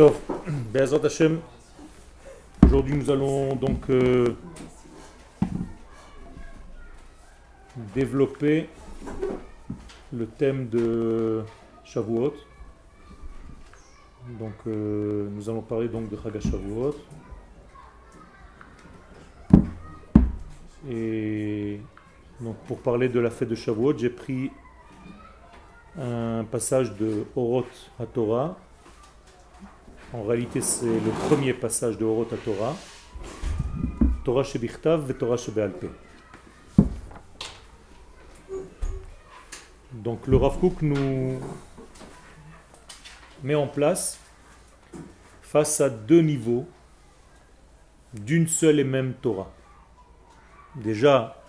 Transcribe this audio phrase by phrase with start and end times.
[0.00, 0.18] Tov,
[0.72, 1.40] Be'ezrat Hashem,
[2.64, 4.34] aujourd'hui nous allons donc euh,
[7.94, 8.70] développer
[10.10, 11.42] le thème de
[11.84, 12.32] Shavuot.
[14.38, 16.96] Donc euh, nous allons parler donc de Chaga Shavuot.
[20.88, 21.78] Et
[22.40, 24.50] donc pour parler de la fête de Shavuot, j'ai pris
[25.98, 28.56] un passage de Oroth à Torah.
[30.12, 32.76] En réalité, c'est le premier passage de Oroth à Torah.
[34.24, 35.86] Torah Shebichtav et Torah Shebealpe.
[39.92, 41.38] Donc le Rav Kook nous
[43.44, 44.18] met en place
[45.42, 46.66] face à deux niveaux
[48.12, 49.52] d'une seule et même Torah.
[50.74, 51.40] Déjà,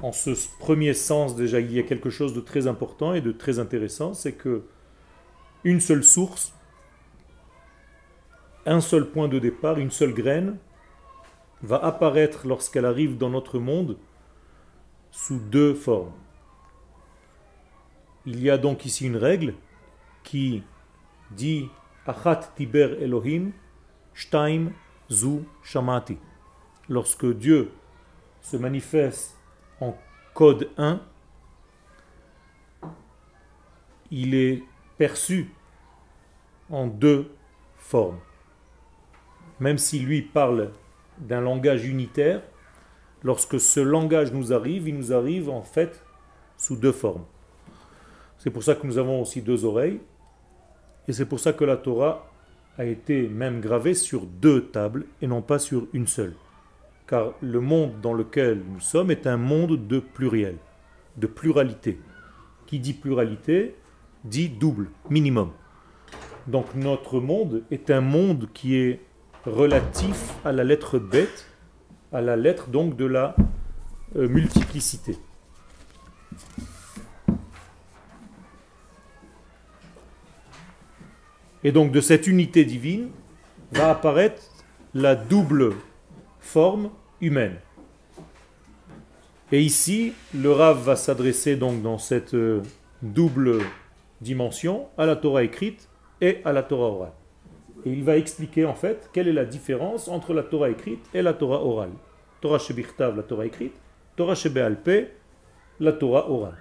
[0.00, 3.30] en ce premier sens, déjà, il y a quelque chose de très important et de
[3.30, 4.64] très intéressant, c'est que
[5.66, 6.54] une seule source,
[8.66, 10.58] un seul point de départ, une seule graine,
[11.60, 13.98] va apparaître lorsqu'elle arrive dans notre monde
[15.10, 16.12] sous deux formes.
[18.26, 19.54] Il y a donc ici une règle
[20.22, 20.62] qui
[21.32, 21.68] dit
[22.06, 23.50] Achat Tiber Elohim,
[24.14, 24.70] Shtaim
[25.10, 26.16] Zu Shamati.
[26.88, 27.72] Lorsque Dieu
[28.40, 29.36] se manifeste
[29.80, 29.98] en
[30.32, 31.00] code 1,
[34.12, 34.62] il est
[34.98, 35.50] perçu
[36.70, 37.30] en deux
[37.76, 38.18] formes.
[39.60, 40.72] Même si lui parle
[41.18, 42.42] d'un langage unitaire,
[43.22, 46.04] lorsque ce langage nous arrive, il nous arrive en fait
[46.56, 47.24] sous deux formes.
[48.38, 50.00] C'est pour ça que nous avons aussi deux oreilles,
[51.08, 52.30] et c'est pour ça que la Torah
[52.78, 56.34] a été même gravée sur deux tables et non pas sur une seule
[57.06, 60.56] car le monde dans lequel nous sommes est un monde de pluriel,
[61.16, 61.98] de pluralité.
[62.66, 63.76] Qui dit pluralité
[64.26, 65.50] dit double, minimum.
[66.46, 69.00] Donc notre monde est un monde qui est
[69.44, 71.46] relatif à la lettre bête,
[72.12, 73.34] à la lettre donc de la
[74.16, 75.18] euh, multiplicité.
[81.64, 83.08] Et donc de cette unité divine
[83.72, 84.42] va apparaître
[84.94, 85.74] la double
[86.38, 87.56] forme humaine.
[89.52, 92.62] Et ici, le Rav va s'adresser donc dans cette euh,
[93.02, 93.60] double
[94.20, 95.88] dimension à la Torah écrite
[96.20, 97.12] et à la Torah orale.
[97.84, 101.22] Et il va expliquer en fait quelle est la différence entre la Torah écrite et
[101.22, 101.92] la Torah orale.
[102.40, 103.74] Torah Shebichtav, la Torah écrite,
[104.16, 105.10] Torah Shebealpe,
[105.80, 106.56] la Torah orale.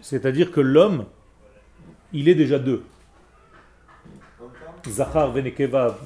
[0.00, 1.06] C'est-à-dire que l'homme,
[2.12, 2.82] il est déjà deux.
[4.86, 5.98] Zachar Venekeva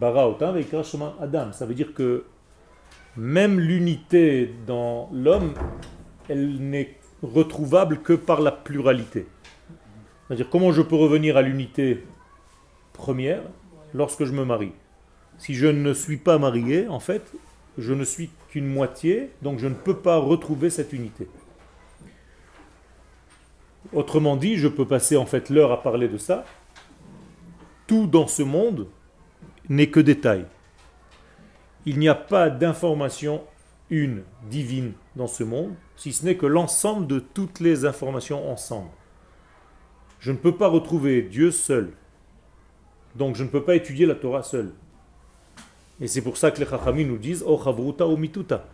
[0.00, 1.52] Adam.
[1.52, 2.24] Ça veut dire que
[3.16, 5.52] même l'unité dans l'homme,
[6.28, 9.26] elle n'est retrouvable que par la pluralité.
[10.26, 12.04] C'est-à-dire comment je peux revenir à l'unité
[12.92, 13.42] première
[13.94, 14.72] lorsque je me marie?
[15.38, 17.32] Si je ne suis pas marié, en fait,
[17.78, 21.28] je ne suis qu'une moitié, donc je ne peux pas retrouver cette unité.
[23.92, 26.44] Autrement dit, je peux passer en fait l'heure à parler de ça.
[27.86, 28.86] Tout dans ce monde
[29.68, 30.44] n'est que détail.
[31.86, 33.42] Il n'y a pas d'information
[33.90, 38.90] une, divine, dans ce monde, si ce n'est que l'ensemble de toutes les informations ensemble.
[40.18, 41.92] Je ne peux pas retrouver Dieu seul.
[43.16, 44.72] Donc je ne peux pas étudier la Torah seul.
[46.00, 48.66] Et c'est pour ça que les Chachamim nous disent Oh chavruta ou mituta.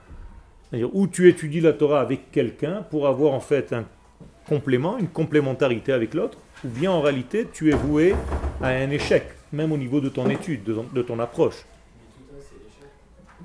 [0.69, 3.85] C'est-à-dire, où tu étudies la Torah avec quelqu'un pour avoir en fait un
[4.49, 8.15] complément, une complémentarité avec l'autre, ou bien en réalité tu es voué
[8.61, 11.65] à un échec même au niveau de ton étude, de ton, approche.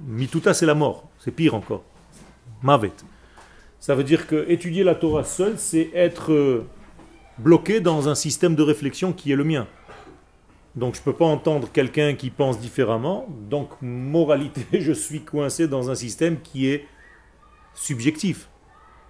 [0.08, 1.10] Mituta, c'est la mort.
[1.24, 1.84] C'est pire encore.
[2.64, 2.94] Mavet.
[3.80, 6.66] Ça veut dire que étudier la Torah seul, c'est être euh,
[7.38, 9.68] bloqué dans un système de réflexion qui est le mien.
[10.76, 13.28] Donc je ne peux pas entendre quelqu'un qui pense différemment.
[13.50, 16.88] Donc moralité, je suis coincé dans un système qui est
[17.76, 18.50] subjectif.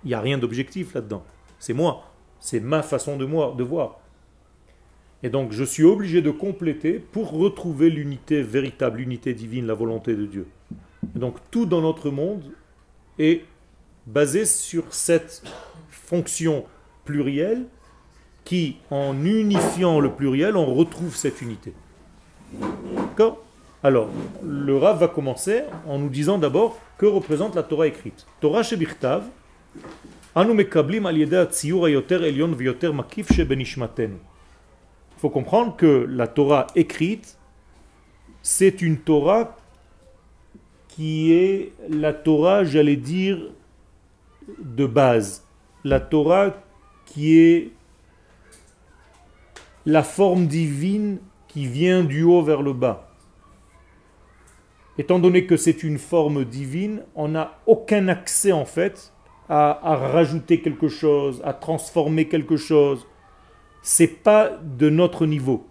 [0.04, 1.24] Il n'y a rien d'objectif là-dedans.
[1.60, 2.12] C'est moi.
[2.42, 4.00] C'est ma façon de, moi, de voir.
[5.24, 10.14] Et donc je suis obligé de compléter pour retrouver l'unité véritable, l'unité divine, la volonté
[10.14, 10.48] de Dieu.
[11.16, 12.44] Donc tout dans notre monde
[13.20, 13.46] est
[14.06, 15.44] basé sur cette
[15.90, 16.66] fonction
[17.06, 17.66] plurielle
[18.44, 21.74] qui, en unifiant le pluriel, on retrouve cette unité.
[22.96, 23.44] D'accord?
[23.84, 24.10] Alors,
[24.44, 28.26] le Rav va commencer en nous disant d'abord que représente la Torah écrite.
[28.40, 29.24] Torah Shebirtav,
[30.36, 34.18] Anu mekablim yoter elyon v'yoter makif shebenishmatenu
[35.22, 37.38] faut comprendre que la Torah écrite,
[38.42, 39.56] c'est une Torah
[40.92, 43.40] qui est la Torah, j'allais dire,
[44.60, 45.48] de base.
[45.84, 46.54] La Torah
[47.06, 47.72] qui est
[49.86, 53.10] la forme divine qui vient du haut vers le bas.
[54.98, 59.14] Étant donné que c'est une forme divine, on n'a aucun accès en fait
[59.50, 63.08] à, rajouter quelque chose, à transformer quelque chose.
[63.82, 65.66] C'est pas de notre niveau.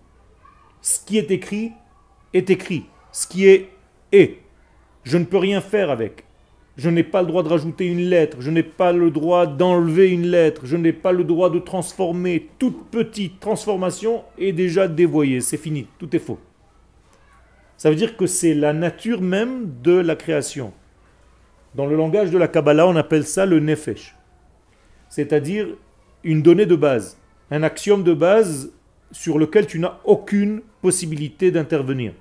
[0.83, 1.73] Ce qui est écrit
[2.33, 2.87] est écrit.
[3.13, 3.71] Ce qui est
[4.13, 4.39] est.
[5.05, 6.25] Je ne peux rien faire avec.
[6.77, 10.11] Je n'ai pas le droit de rajouter une lettre, je n'ai pas le droit d'enlever
[10.11, 12.49] une lettre, je n'ai pas le droit de transformer.
[12.59, 16.39] Toute petite transformation est déjà dévoyée, c'est fini, tout est faux.
[17.77, 20.73] Ça veut dire que c'est la nature même de la création.
[21.75, 24.17] Dans le langage de la Kabbalah, on appelle ça le nefesh.
[25.09, 25.67] C'est-à-dire
[26.25, 27.19] une donnée de base,
[27.51, 28.73] un axiome de base
[29.13, 32.13] sur lequel tu n'as aucune possibilité d'intervenir.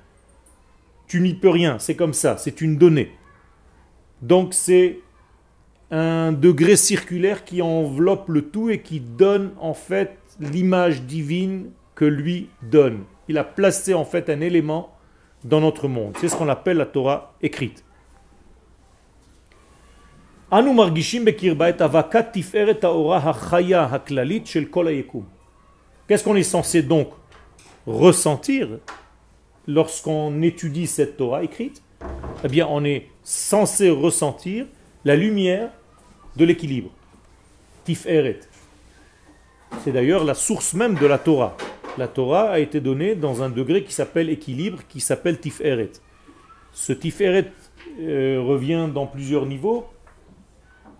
[1.10, 3.12] Tu n'y peux rien, c'est comme ça, c'est une donnée.
[4.22, 5.00] Donc c'est
[5.92, 12.06] un degré circulaire qui enveloppe le tout et qui donne en fait l'image divine que
[12.06, 13.06] lui donne.
[13.28, 14.96] Il a placé en fait un élément
[15.44, 16.16] dans notre monde.
[16.22, 17.84] C'est ce qu'on appelle la Torah écrite.
[26.08, 27.10] Qu'est-ce qu'on est censé donc
[27.88, 28.80] ressentir
[29.70, 31.84] lorsqu'on étudie cette Torah écrite
[32.44, 34.66] Eh on est censé ressentir
[35.06, 35.70] la lumière
[36.36, 36.90] de l'équilibre.
[37.86, 38.40] Tiferet.
[39.84, 41.56] C'est d'ailleurs la source même de la Torah.
[41.98, 45.92] La Torah a été donnée dans un degré qui s'appelle équilibre, qui s'appelle Tiferet.
[46.72, 47.52] Ce Tiferet
[48.00, 49.86] euh, revient dans plusieurs niveaux.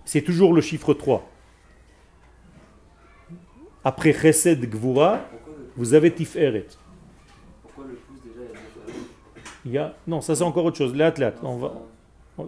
[0.06, 1.28] C'est toujours le chiffre 3.
[3.84, 5.22] Après Chesed Gvura,
[5.76, 6.68] vous avez Tiferet.
[7.62, 8.46] Pourquoi le plus déjà
[10.08, 10.96] Non, ça c'est encore autre chose.
[10.96, 11.74] L'athlète, on va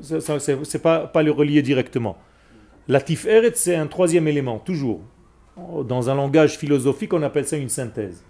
[0.01, 2.17] c'est pas, pas le relier directement.
[2.87, 5.01] La tiferet, c'est un troisième élément, toujours.
[5.85, 8.23] Dans un langage philosophique, on appelle ça une synthèse.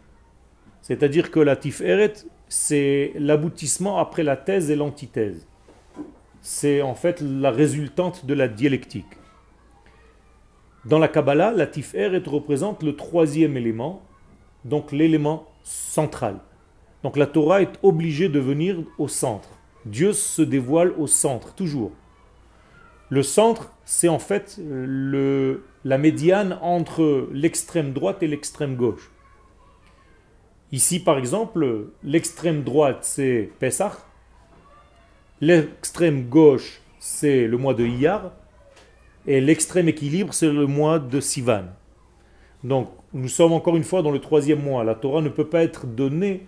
[0.81, 2.13] C'est-à-dire que la tiferet,
[2.49, 5.47] c'est l'aboutissement après la thèse et l'antithèse.
[6.41, 9.05] C'est en fait la résultante de la dialectique.
[10.85, 14.01] Dans la Kabbalah, la tiferet représente le troisième élément,
[14.65, 16.39] donc l'élément central.
[17.03, 19.49] Donc la Torah est obligée de venir au centre.
[19.85, 21.91] Dieu se dévoile au centre, toujours.
[23.09, 29.11] Le centre, c'est en fait le, la médiane entre l'extrême droite et l'extrême gauche.
[30.71, 33.97] Ici, par exemple, l'extrême droite, c'est Pessah.
[35.41, 38.31] L'extrême gauche, c'est le mois de Iyar.
[39.27, 41.65] Et l'extrême équilibre, c'est le mois de Sivan.
[42.63, 44.83] Donc, nous sommes encore une fois dans le troisième mois.
[44.83, 46.47] La Torah ne peut pas être donnée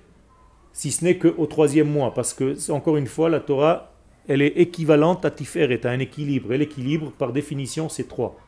[0.74, 3.94] si ce n'est qu'au troisième mois, parce que, encore une fois, la Torah,
[4.28, 6.52] elle est équivalente à Tiferet, à un équilibre.
[6.52, 8.40] Et l'équilibre, par définition, c'est trois.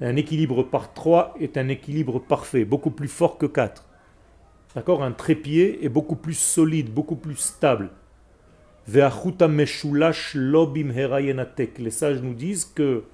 [0.00, 3.86] Un équilibre par trois est un équilibre parfait, beaucoup plus fort que quatre.
[4.74, 5.04] D'accord?
[5.04, 7.90] Un trépied est beaucoup plus solide, beaucoup plus stable.
[8.88, 9.00] Les
[11.90, 13.04] sages nous disent que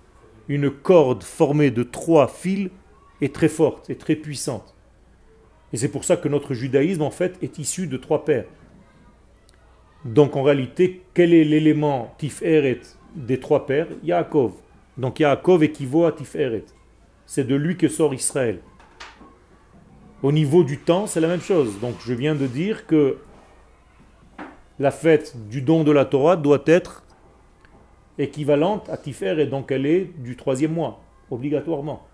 [0.48, 2.70] une corde formée de trois fils
[3.20, 4.74] est très forte et très puissante.
[5.72, 8.46] Et c'est pour ça que notre judaïsme, en fait, est issu de trois pères.
[10.04, 12.80] Donc en réalité, quel est l'élément Tiferet
[13.14, 13.88] des trois pères?
[14.02, 14.52] Yaakov.
[14.96, 16.64] Donc Yaakov équivaut à Tiferet.
[17.26, 18.60] C'est de lui que sort Israël.
[20.22, 21.78] Au niveau du temps, c'est la même chose.
[21.80, 23.18] Donc je viens de dire que
[24.78, 27.04] la fête du don de la Torah doit être
[28.18, 29.46] équivalente à Tiferet.
[29.46, 32.06] Donc elle est du troisième mois, obligatoirement.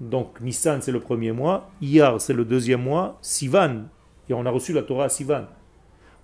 [0.00, 3.84] Donc Nissan c'est le premier mois, Iyar c'est le deuxième mois, Sivan,
[4.28, 5.44] et on a reçu la Torah à Sivan.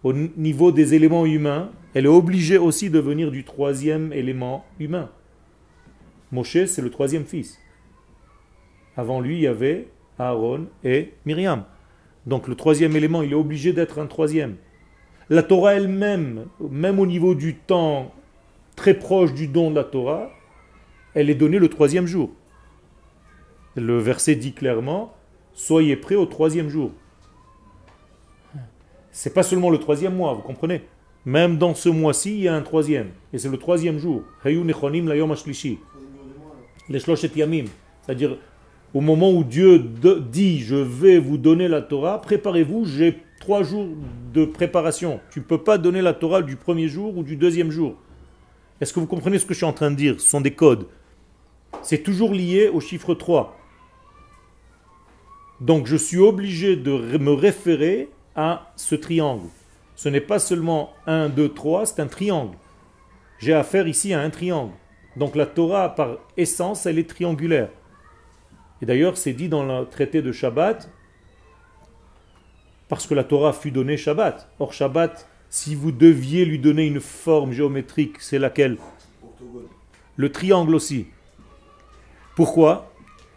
[0.02, 5.10] Au niveau des éléments humains, elle est obligée aussi de venir du troisième élément humain.
[6.30, 7.58] Moshe c'est le troisième fils.
[8.96, 9.88] Avant lui il y avait
[10.18, 11.64] Aaron et Myriam.
[12.26, 14.56] Donc le troisième élément, il est obligé d'être un troisième.
[15.28, 18.12] La Torah elle-même, même au niveau du temps
[18.76, 20.30] très proche du don de la Torah,
[21.14, 22.30] elle est donnée le troisième jour.
[23.76, 25.14] Le verset dit clairement
[25.52, 26.90] Soyez prêts au troisième jour.
[29.10, 30.82] C'est pas seulement le troisième mois, vous comprenez
[31.24, 33.10] Même dans ce mois-ci, il y a un troisième.
[33.32, 34.22] Et c'est le troisième jour.
[38.02, 38.36] C'est-à-dire,
[38.92, 43.86] au moment où Dieu dit Je vais vous donner la Torah, préparez-vous, j'ai trois jours
[44.32, 45.20] de préparation.
[45.30, 47.96] Tu ne peux pas donner la Torah du premier jour ou du deuxième jour.
[48.80, 50.20] Est-ce que vous comprenez ce que je suis en train de dire?
[50.20, 50.86] Ce sont des codes.
[51.82, 53.56] C'est toujours lié au chiffre 3.
[55.60, 59.48] Donc je suis obligé de me référer à ce triangle.
[59.96, 62.56] Ce n'est pas seulement 1, 2, 3, c'est un triangle.
[63.38, 64.72] J'ai affaire ici à un triangle.
[65.16, 67.68] Donc la Torah, par essence, elle est triangulaire.
[68.82, 70.90] Et d'ailleurs, c'est dit dans le traité de Shabbat
[72.88, 74.48] parce que la Torah fut donnée Shabbat.
[74.58, 78.76] Or Shabbat, si vous deviez lui donner une forme géométrique, c'est laquelle?
[80.16, 81.06] Le triangle aussi.
[82.34, 82.92] Pourquoi?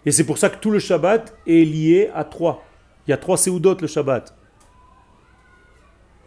[0.07, 2.63] Et c'est pour ça que tout le Shabbat est lié à trois.
[3.05, 4.33] Il y a trois séoudotes le Shabbat.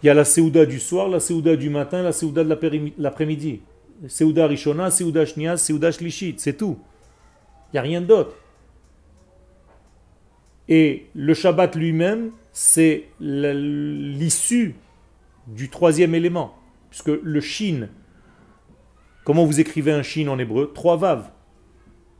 [0.03, 3.63] Il y a la séouda du soir, la séouda du matin, la séouda de l'après-midi.
[4.07, 6.79] Séouda Rishona, Séouda Shnia, Séouda Shlishit, c'est tout.
[7.73, 8.37] Il n'y a rien d'autre.
[10.69, 14.75] Et le Shabbat lui-même, c'est l'issue
[15.47, 16.55] du troisième élément.
[16.91, 17.89] Puisque le shin,
[19.25, 20.71] comment vous écrivez un shin en hébreu?
[20.75, 21.31] Trois vaves.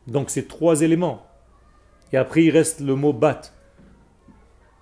[0.07, 1.27] Donc c'est trois éléments.
[2.13, 3.41] Et après il reste le mot bat.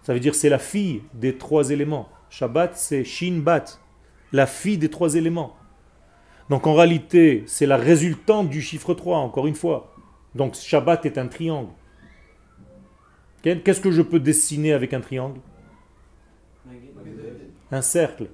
[0.01, 2.09] Ça veut dire c'est la fille des trois éléments.
[2.29, 3.65] Shabbat c'est shin bat,
[4.31, 5.55] la fille des trois éléments.
[6.49, 9.93] Donc en réalité, c'est la résultante du chiffre 3, encore une fois.
[10.33, 11.69] Donc Shabbat est un triangle.
[13.43, 15.39] Qu'est-ce que je peux dessiner avec un triangle?
[17.71, 18.29] Un cercle.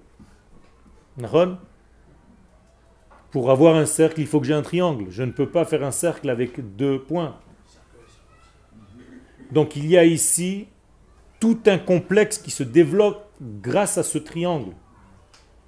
[3.32, 5.08] Pour avoir un cercle, il faut que j'ai un triangle.
[5.10, 7.38] Je ne peux pas faire un cercle avec deux points.
[9.52, 10.68] Donc il y a ici
[11.40, 14.72] tout un complexe qui se développe grâce à ce triangle.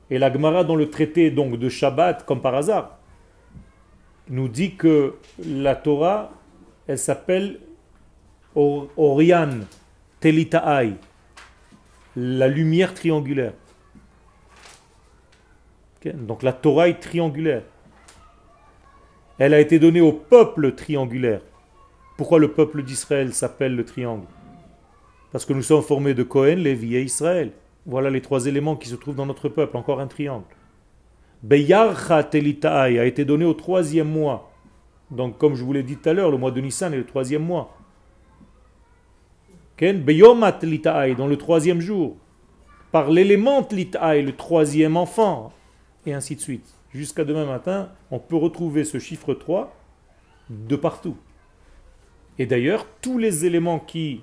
[0.10, 2.98] Et la Gemara dans le traité de Shabbat, comme par hasard,
[4.30, 5.16] nous dit que
[5.46, 6.32] la Torah,
[6.88, 7.60] elle s'appelle
[8.56, 9.50] Orian
[10.20, 10.94] Telitaai,
[12.16, 13.54] la lumière triangulaire.
[16.14, 17.64] Donc la Torah est triangulaire.
[19.38, 21.42] Elle a été donnée au peuple triangulaire.
[22.18, 24.26] Pourquoi le peuple d'Israël s'appelle le triangle?
[25.32, 27.52] Parce que nous sommes formés de Cohen, Lévi et Israël.
[27.86, 30.46] Voilà les trois éléments qui se trouvent dans notre peuple, encore un triangle.
[31.44, 34.52] Beyarcha Telitaai a été donné au troisième mois.
[35.12, 37.06] Donc, comme je vous l'ai dit tout à l'heure, le mois de Nissan est le
[37.06, 37.78] troisième mois.
[39.80, 42.18] Beyomat Litaai, dans le troisième jour.
[42.92, 45.54] Par l'élément Litaai, le troisième enfant.
[46.06, 46.74] Et ainsi de suite.
[46.94, 49.72] Jusqu'à demain matin, on peut retrouver ce chiffre 3
[50.50, 51.18] de partout.
[52.40, 54.22] Et d'ailleurs, tous les éléments qui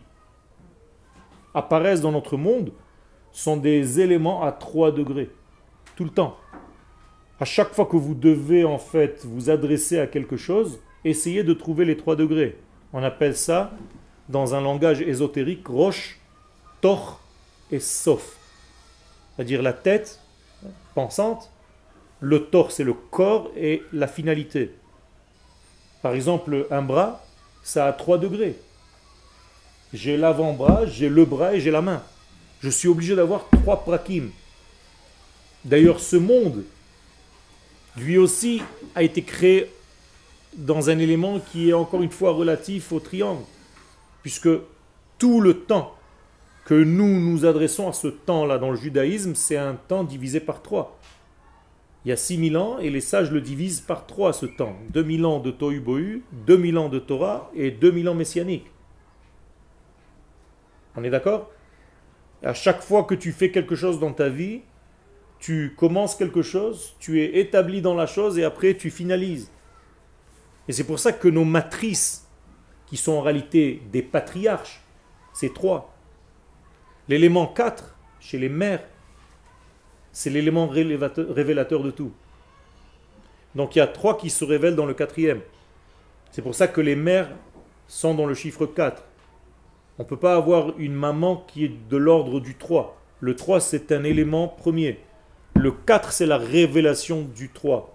[1.52, 2.72] apparaissent dans notre monde
[3.32, 5.30] sont des éléments à 3 degrés.
[5.96, 6.36] Tout le temps.
[7.40, 11.52] À chaque fois que vous devez en fait vous adresser à quelque chose, essayez de
[11.52, 12.56] trouver les 3 degrés.
[12.92, 13.72] On appelle ça,
[14.28, 16.20] dans un langage ésotérique, roche,
[16.80, 17.20] tor
[17.70, 18.38] et sof.
[19.34, 20.20] C'est-à-dire la tête
[20.94, 21.50] pensante,
[22.20, 24.72] le tor c'est le corps et la finalité.
[26.02, 27.24] Par exemple, un bras,
[27.64, 28.56] ça a 3 degrés.
[29.92, 32.02] J'ai l'avant-bras, j'ai le bras et j'ai la main.
[32.60, 34.30] Je suis obligé d'avoir trois prakim.
[35.64, 36.64] D'ailleurs, ce monde,
[37.96, 38.62] lui aussi,
[38.94, 39.70] a été créé
[40.56, 43.42] dans un élément qui est encore une fois relatif au triangle.
[44.22, 44.48] Puisque
[45.18, 45.94] tout le temps
[46.64, 50.62] que nous nous adressons à ce temps-là dans le judaïsme, c'est un temps divisé par
[50.62, 50.98] trois.
[52.04, 54.76] Il y a 6000 ans et les sages le divisent par trois ce temps.
[54.90, 58.70] 2000 ans de Tohu Bohu, 2000 ans de Torah et 2000 ans messianiques.
[60.96, 61.50] On est d'accord?
[62.42, 64.60] À chaque fois que tu fais quelque chose dans ta vie,
[65.38, 69.50] tu commences quelque chose, tu es établi dans la chose et après tu finalises.
[70.68, 72.28] Et c'est pour ça que nos matrices,
[72.86, 74.82] qui sont en réalité des patriarches,
[75.32, 75.94] c'est trois.
[77.08, 78.86] L'élément 4, chez les mères,
[80.14, 82.12] c'est l'élément révélateur de tout.
[83.54, 85.40] Donc il y a trois qui se révèlent dans le quatrième.
[86.30, 87.30] C'est pour ça que les mères
[87.88, 89.04] sont dans le chiffre 4.
[89.98, 92.96] On ne peut pas avoir une maman qui est de l'ordre du 3.
[93.20, 95.00] Le 3, c'est un élément premier.
[95.56, 97.94] Le 4, c'est la révélation du 3.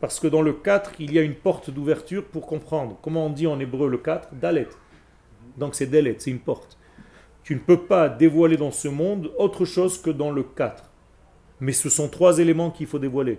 [0.00, 2.96] Parce que dans le 4, il y a une porte d'ouverture pour comprendre.
[3.02, 4.68] Comment on dit en hébreu le 4 Dalet.
[5.56, 6.78] Donc c'est Dalet, c'est une porte.
[7.44, 10.82] Tu ne peux pas dévoiler dans ce monde autre chose que dans le 4.
[11.60, 13.38] Mais ce sont trois éléments qu'il faut dévoiler.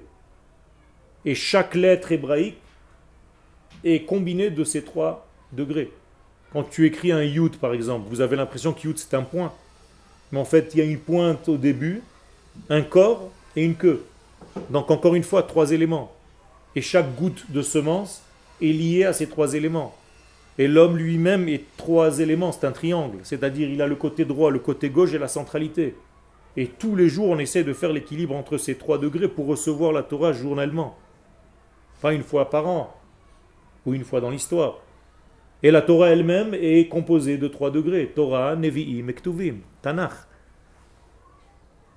[1.26, 2.58] Et chaque lettre hébraïque
[3.84, 5.92] est combinée de ces trois degrés.
[6.54, 9.52] Quand tu écris un yud, par exemple, vous avez l'impression que c'est un point.
[10.32, 12.04] Mais en fait, il y a une pointe au début,
[12.70, 14.06] un corps et une queue.
[14.70, 16.14] Donc encore une fois, trois éléments.
[16.76, 18.22] Et chaque goutte de semence
[18.62, 19.96] est liée à ces trois éléments.
[20.58, 23.20] Et l'homme lui-même est trois éléments, c'est un triangle.
[23.24, 25.96] C'est-à-dire il a le côté droit, le côté gauche et la centralité.
[26.58, 29.92] Et tous les jours, on essaie de faire l'équilibre entre ces trois degrés pour recevoir
[29.92, 30.98] la Torah journellement.
[32.02, 32.96] Pas une fois par an,
[33.86, 34.80] ou une fois dans l'histoire.
[35.64, 38.12] Et la Torah elle-même est composée de trois degrés.
[38.16, 40.14] Torah, Nevi'im et Tanakh.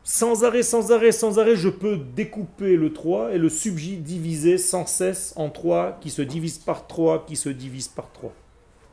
[0.03, 4.87] Sans arrêt, sans arrêt, sans arrêt, je peux découper le 3 et le subdiviser sans
[4.87, 8.33] cesse en 3 qui se divise par 3, qui se divise par 3.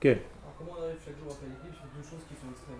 [0.06, 0.18] Ok
[0.60, 2.78] comment on arrive chaque jour à faire l'équilibre sur deux choses qui sont extrêmes?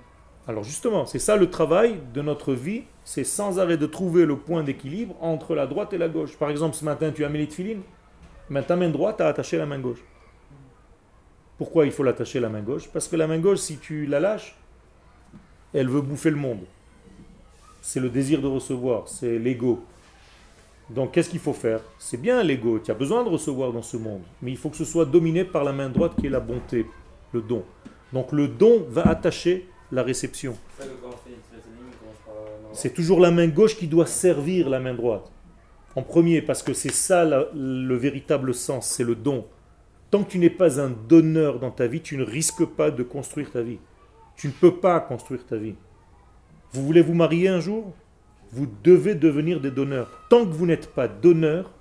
[0.48, 4.38] Alors justement, c'est ça le travail de notre vie, c'est sans arrêt de trouver le
[4.38, 6.38] point d'équilibre entre la droite et la gauche.
[6.38, 7.82] Par exemple, ce matin, tu as mis les filines,
[8.50, 10.04] mais ta main droite a attaché la main gauche.
[11.58, 12.88] Pourquoi il faut l'attacher la main gauche?
[12.90, 14.56] Parce que la main gauche, si tu la lâches,
[15.74, 16.66] elle veut bouffer le monde.
[17.82, 19.84] C'est le désir de recevoir, c'est l'ego.
[20.92, 21.80] Donc qu'est-ce qu'il faut faire?
[21.98, 24.78] C'est bien l'ego, tu as besoin de recevoir dans ce monde, mais il faut que
[24.78, 26.86] ce soit dominé par la main droite qui est la bonté,
[27.36, 27.64] le don.
[28.14, 30.58] Donc le don va attacher la réception.
[32.74, 35.32] C'est toujours la main gauche qui doit servir la main droite.
[35.96, 37.24] En premier, parce que c'est ça
[37.54, 39.46] le véritable sens, c'est le don.
[40.12, 43.04] Tant que tu n'es pas un donneur dans ta vie, tu ne risques pas de
[43.04, 43.80] construire ta vie.
[44.36, 45.76] Tu ne peux pas construire ta vie.
[46.72, 47.94] Vous voulez vous marier un jour?
[48.52, 50.10] Vous devez devenir des donneurs.
[50.30, 51.72] Tant que vous n'êtes pas donneur,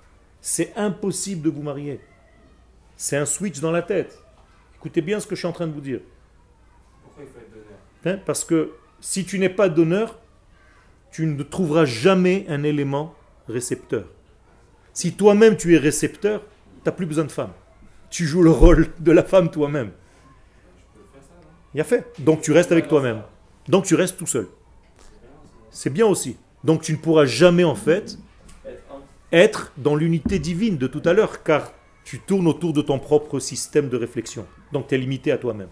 [0.41, 1.99] c'est impossible de vous marier.
[2.95, 4.24] C'est un switch dans la tête.
[4.85, 5.99] Écoutez bien ce que je suis en train de vous dire.
[7.01, 7.79] Pourquoi il faut être donneur?
[8.05, 10.19] Hein, parce que si tu n'es pas donneur,
[11.09, 13.15] tu ne trouveras jamais un élément
[13.49, 14.05] récepteur.
[14.93, 17.49] Si toi-même tu es récepteur, tu n'as plus besoin de femme.
[18.11, 19.89] Tu joues le rôle de la femme toi-même.
[21.73, 22.05] Il y a fait.
[22.19, 23.23] Donc tu restes avec toi-même.
[23.67, 24.47] Donc tu restes tout seul.
[25.71, 26.37] C'est bien aussi.
[26.63, 28.19] Donc tu ne pourras jamais en fait
[29.31, 31.73] être dans l'unité divine de tout à l'heure, car
[32.05, 34.45] tu tournes autour de ton propre système de réflexion.
[34.71, 35.69] Donc tu es limité à toi-même.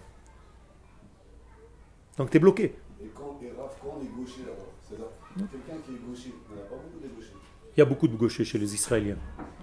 [2.18, 2.74] Donc tu es bloqué.
[3.02, 5.06] Et quand, et Raph, quand on est gaucher là-bas, c'est-à-dire
[5.50, 7.32] quelqu'un qui est gaucher, il n'y en a pas beaucoup de gauchers.
[7.76, 9.16] Il y a beaucoup de gauchers chez les Israéliens.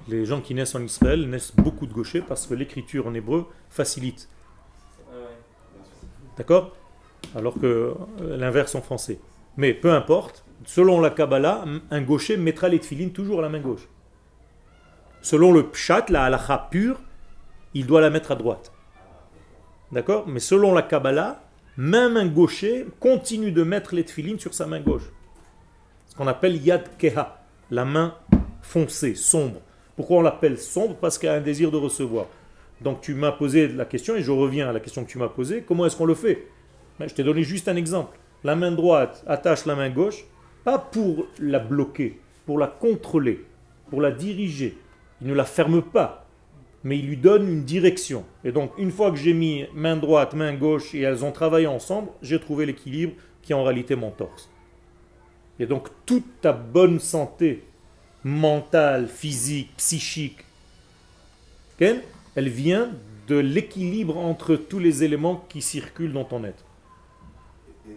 [0.07, 3.47] Les gens qui naissent en Israël naissent beaucoup de gauchers parce que l'écriture en hébreu
[3.69, 4.29] facilite.
[5.09, 5.15] Ah.
[6.37, 6.75] D'accord?
[7.35, 9.19] Alors que euh, l'inverse en français.
[9.57, 13.59] Mais peu importe, selon la Kabbalah, un gaucher mettra les tefilines toujours à la main
[13.59, 13.87] gauche.
[15.21, 16.99] Selon le pshat, la halakha pure,
[17.73, 18.71] il doit la mettre à droite.
[19.91, 20.27] D'accord?
[20.27, 21.43] Mais selon la Kabbalah,
[21.77, 25.11] même un gaucher continue de mettre les tefilines sur sa main gauche.
[26.07, 28.15] Ce qu'on appelle yad keha, la main
[28.61, 29.61] foncée, sombre.
[29.95, 30.95] Pourquoi on l'appelle sombre?
[30.95, 32.25] Parce qu'il a un désir de recevoir.
[32.81, 35.29] Donc tu m'as posé la question et je reviens à la question que tu m'as
[35.29, 35.63] posée.
[35.65, 36.47] Comment est-ce qu'on le fait?
[36.99, 38.17] Ben, Je t'ai donné juste un exemple.
[38.43, 40.25] La main droite attache la main gauche,
[40.63, 43.45] pas pour la bloquer, pour la contrôler,
[43.89, 44.77] pour la diriger.
[45.21, 46.27] Il ne la ferme pas,
[46.83, 48.25] mais il lui donne une direction.
[48.43, 51.67] Et donc, une fois que j'ai mis main droite, main gauche, et elles ont travaillé
[51.67, 54.49] ensemble, j'ai trouvé l'équilibre qui est en réalité mon torse.
[55.59, 57.63] Et donc, toute ta bonne santé
[58.23, 60.45] mentale, physique, psychique,
[61.79, 62.91] elle vient
[63.27, 66.63] de l'équilibre entre tous les éléments qui circulent dans ton être.
[67.89, 67.93] Et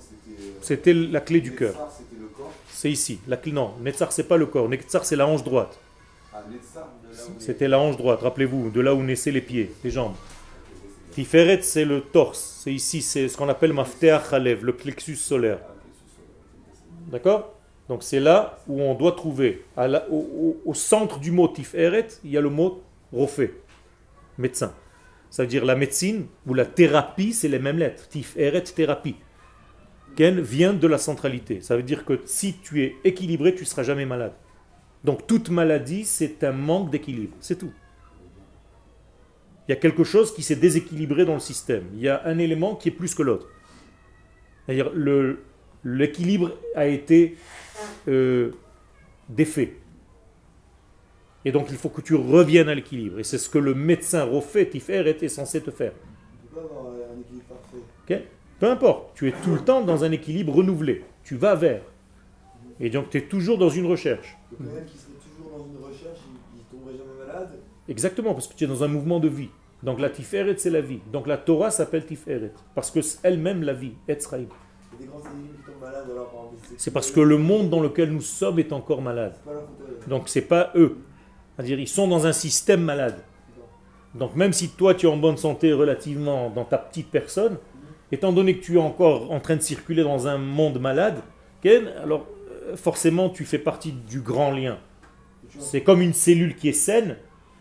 [0.00, 0.42] c'était.
[0.42, 1.74] euh, C'était la clé du cœur.
[2.70, 3.18] C'est ici.
[3.26, 4.68] La clé, non, Netzar, c'est pas le corps.
[4.68, 5.78] Netzar, c'est la hanche droite.
[6.32, 6.42] Ah,
[7.38, 10.14] C'était la hanche droite, rappelez-vous, de là où naissaient les pieds, les jambes.
[11.12, 12.60] Tiferet, c'est le torse.
[12.62, 15.58] C'est ici, c'est ce qu'on appelle Mafteach Halev, le plexus solaire.
[17.08, 17.54] D'accord?
[17.88, 19.64] Donc c'est là où on doit trouver.
[19.76, 23.54] À la- au, au- au centre du mot Tiferet, il y a le mot Rofé,
[24.36, 24.72] médecin.
[25.30, 28.06] Ça veut dire la médecine ou la thérapie, c'est les mêmes lettres.
[28.08, 29.16] Tiferet, thérapie.
[30.18, 31.60] Ken vient de la centralité.
[31.60, 34.32] Ça veut dire que si tu es équilibré, tu ne seras jamais malade.
[35.04, 37.36] Donc toute maladie, c'est un manque d'équilibre.
[37.38, 37.70] C'est tout.
[39.68, 41.84] Il y a quelque chose qui s'est déséquilibré dans le système.
[41.94, 43.46] Il y a un élément qui est plus que l'autre.
[44.66, 44.90] C'est-à-dire
[45.84, 47.36] l'équilibre a été
[48.08, 48.50] euh,
[49.28, 49.76] défait.
[51.44, 53.20] Et donc il faut que tu reviennes à l'équilibre.
[53.20, 55.92] Et c'est ce que le médecin refait, Tiferet, est censé te faire.
[55.92, 58.26] Peut pas avoir un équilibre parfait.
[58.58, 61.04] Peu importe, tu es tout le temps dans un équilibre renouvelé.
[61.22, 61.82] Tu vas vers.
[62.80, 64.36] Et donc tu es toujours dans une recherche.
[64.50, 67.58] Quelqu'un qui serait toujours dans une recherche, il, il tomberait jamais malade.
[67.88, 69.50] Exactement, parce que tu es dans un mouvement de vie.
[69.82, 71.00] Donc la Tiferet, c'est la vie.
[71.12, 72.52] Donc la Torah s'appelle Tiferet.
[72.74, 73.92] Parce que c'est elle-même la vie.
[74.08, 74.48] Etzraïm.
[76.76, 79.34] C'est parce que le monde dans lequel nous sommes est encore malade.
[80.08, 80.96] Donc c'est pas eux.
[81.54, 83.18] C'est-à-dire ils sont dans un système malade.
[84.14, 87.58] Donc même si toi tu es en bonne santé relativement dans ta petite personne,
[88.12, 91.20] étant donné que tu es encore en train de circuler dans un monde malade,
[91.62, 92.26] Ken, alors
[92.68, 94.78] euh, forcément tu fais partie du grand lien.
[95.58, 97.16] C'est comme une cellule qui est saine,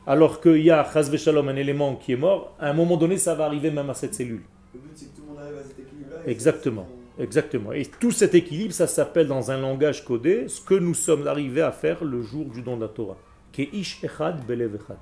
[0.06, 0.86] alors qu'il y a
[1.18, 3.94] shalom, un élément qui est mort, à un moment donné ça va arriver même à
[3.94, 4.42] cette cellule.
[4.74, 6.18] Le but c'est que tout le monde arrive à cet équilibre-là.
[6.26, 6.88] et Exactement.
[7.20, 7.72] Exactement.
[7.72, 11.64] Et tout cet équilibre, ça s'appelle dans un langage codé ce que nous sommes arrivés
[11.64, 13.18] à faire le jour du don de la Torah.
[13.52, 14.98] Keish echad belev echad.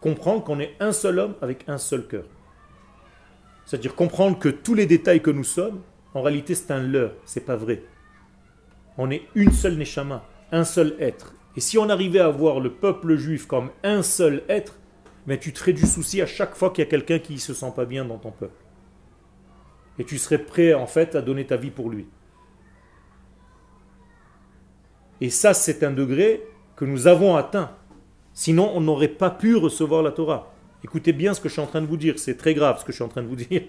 [0.00, 2.24] Comprendre qu'on est un seul homme avec un seul cœur.
[3.64, 5.80] C'est-à-dire comprendre que tous les détails que nous sommes,
[6.14, 7.82] en réalité c'est un leurre, c'est pas vrai.
[8.98, 11.34] On est une seule neshama, un seul être.
[11.56, 14.78] Et si on arrivait à voir le peuple juif comme un seul être,
[15.26, 17.54] mais tu te ferais du souci à chaque fois qu'il y a quelqu'un qui se
[17.54, 18.62] sent pas bien dans ton peuple.
[19.98, 22.06] Et tu serais prêt en fait à donner ta vie pour lui.
[25.20, 26.42] Et ça, c'est un degré
[26.76, 27.70] que nous avons atteint.
[28.32, 30.53] Sinon, on n'aurait pas pu recevoir la Torah.
[30.84, 32.84] Écoutez bien ce que je suis en train de vous dire, c'est très grave ce
[32.84, 33.62] que je suis en train de vous dire.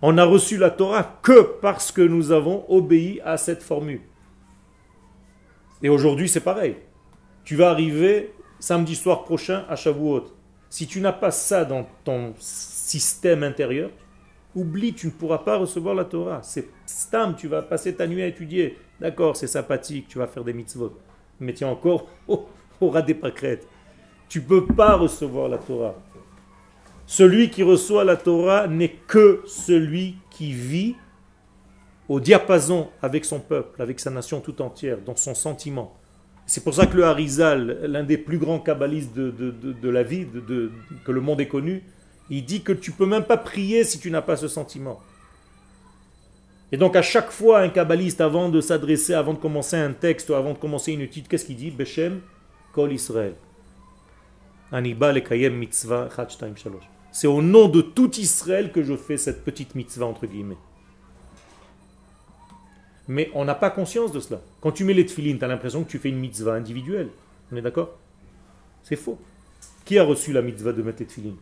[0.00, 4.00] On n'a reçu la Torah que parce que nous avons obéi à cette formule.
[5.82, 6.76] Et aujourd'hui, c'est pareil.
[7.44, 10.26] Tu vas arriver samedi soir prochain à Shavuot.
[10.70, 13.90] Si tu n'as pas ça dans ton système intérieur,
[14.54, 16.40] oublie, tu ne pourras pas recevoir la Torah.
[16.42, 18.78] C'est stam, tu vas passer ta nuit à étudier.
[19.00, 20.96] D'accord, c'est sympathique, tu vas faire des mitzvot.
[21.40, 22.46] Mais tu es encore au,
[22.80, 23.66] au ras des pâquerettes.
[24.28, 25.96] Tu ne peux pas recevoir la Torah.
[27.10, 30.94] Celui qui reçoit la Torah n'est que celui qui vit
[32.08, 35.92] au diapason avec son peuple, avec sa nation tout entière, dans son sentiment.
[36.46, 40.24] C'est pour ça que le Harizal, l'un des plus grands kabbalistes de, la vie,
[41.04, 41.82] que le monde ait connu,
[42.30, 45.00] il dit que tu peux même pas prier si tu n'as pas ce sentiment.
[46.70, 50.30] Et donc à chaque fois, un kabbaliste, avant de s'adresser, avant de commencer un texte,
[50.30, 51.72] avant de commencer une étude, qu'est-ce qu'il dit?
[51.72, 52.20] Beshem
[52.72, 53.34] Kol Israël.
[54.70, 56.08] Anibal ekayem mitzvah
[57.12, 60.58] c'est au nom de tout Israël que je fais cette petite mitzvah, entre guillemets.
[63.08, 64.40] Mais on n'a pas conscience de cela.
[64.60, 67.08] Quand tu mets les tefilines, tu as l'impression que tu fais une mitzvah individuelle.
[67.50, 67.90] On est d'accord?
[68.84, 69.18] C'est faux.
[69.84, 71.36] Qui a reçu la mitzvah de mettre les tefilines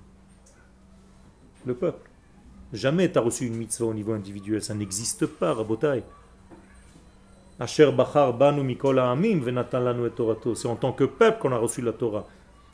[1.67, 2.09] Le peuple.
[2.73, 4.63] Jamais tu as reçu une mitzvah au niveau individuel.
[4.63, 6.03] Ça n'existe pas, Rabotai.
[7.61, 9.43] Asher Bachar Banu Mikola Amim
[10.55, 12.27] C'est en tant que peuple qu'on a reçu la Torah.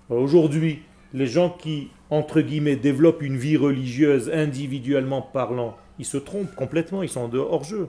[0.09, 0.83] Aujourd'hui,
[1.15, 7.03] les gens qui, entre guillemets, développent une vie religieuse individuellement parlant, ils se trompent complètement,
[7.05, 7.89] ils sont en dehors jeu.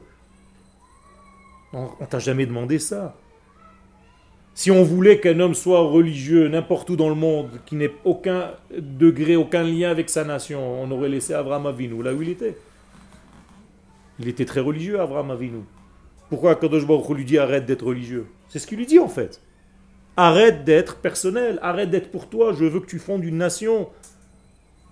[1.73, 3.17] On, t'a jamais demandé ça.
[4.53, 8.51] Si on voulait qu'un homme soit religieux n'importe où dans le monde, qui n'ait aucun
[8.77, 12.55] degré, aucun lien avec sa nation, on aurait laissé Abraham Avinu là où il était.
[14.19, 15.63] Il était très religieux, Abraham Avinu.
[16.29, 18.27] Pourquoi Kadosh Baruch lui dit arrête d'être religieux?
[18.47, 19.41] C'est ce qu'il lui dit en fait.
[20.17, 23.89] Arrête d'être personnel, arrête d'être pour toi, je veux que tu fondes une nation.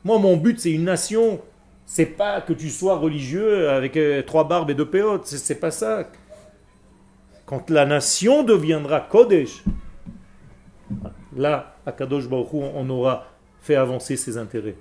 [0.03, 1.39] Moi, mon but, c'est une nation.
[1.85, 5.71] C'est pas que tu sois religieux avec euh, trois barbes et deux péotes, c'est pas
[5.71, 6.09] ça.
[7.45, 9.63] Quand la nation deviendra Kodesh,
[11.35, 13.27] là, à Kadosh Baruch on aura
[13.61, 14.75] fait avancer ses intérêts.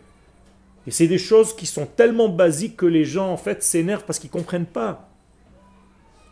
[0.86, 4.18] Et c'est des choses qui sont tellement basiques que les gens, en fait, s'énervent parce
[4.18, 5.08] qu'ils ne comprennent pas.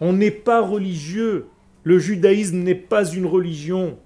[0.01, 1.47] On n'est pas religieux.
[1.83, 3.99] Le judaïsme n'est pas une religion.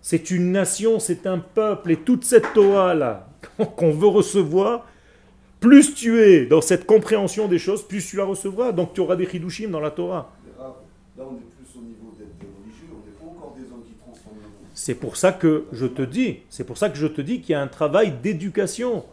[0.00, 1.92] C'est une nation, c'est un peuple.
[1.92, 3.28] Et toute cette Torah-là
[3.76, 4.86] qu'on veut recevoir,
[5.60, 8.72] plus tu es dans cette compréhension des choses, plus tu la recevras.
[8.72, 10.32] Donc tu auras des chidushim dans la Torah.
[10.58, 13.94] Là, on est plus au niveau d'être religieux, on n'est pas encore des hommes qui
[13.94, 14.68] transforment le monde.
[14.72, 17.52] C'est pour ça que je te dis, c'est pour ça que je te dis qu'il
[17.52, 19.04] y a un travail d'éducation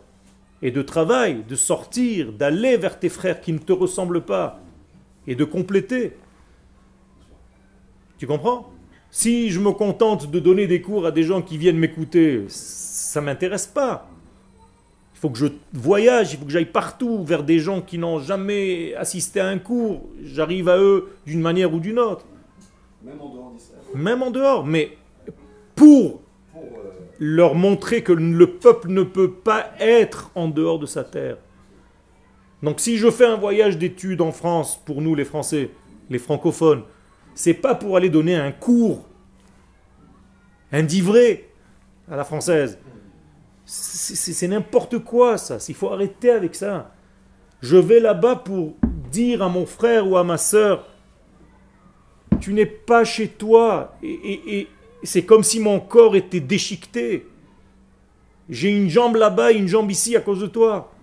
[0.62, 4.62] et de travail, de sortir, d'aller vers tes frères qui ne te ressemblent pas
[5.28, 6.14] et de compléter.
[8.18, 8.72] Tu comprends?
[9.12, 13.22] Si je me contente de donner des cours à des gens qui viennent m'écouter, ça
[13.22, 14.10] ne m'intéresse pas.
[15.14, 18.20] Il faut que je voyage, il faut que j'aille partout vers des gens qui n'ont
[18.20, 20.02] jamais assisté à un cours.
[20.22, 22.26] J'arrive à eux d'une manière ou d'une autre.
[23.04, 23.84] Même en dehors d'Israël.
[23.94, 24.98] Même en dehors, mais
[25.76, 26.22] pour
[26.56, 26.60] euh,
[27.20, 31.38] leur montrer que le peuple ne peut pas être en dehors de sa terre.
[32.64, 35.70] Donc si je fais un voyage d'études en France, pour nous les Français,
[36.10, 36.84] les francophones,
[37.36, 39.06] c'est pas pour aller donner un cours
[40.72, 41.50] indivré
[42.10, 42.80] à la française.
[43.66, 45.58] C'est n'importe quoi ça.
[45.68, 46.94] Il faut arrêter avec ça.
[47.62, 48.76] Je vais là-bas pour
[49.12, 50.88] dire à mon frère ou à ma soeur,
[52.40, 53.98] tu n'es pas chez toi.
[54.02, 54.68] Et, et
[55.04, 57.28] c'est comme si mon corps était déchiqueté.
[58.50, 60.95] J'ai une jambe là-bas et une jambe ici à cause de toi.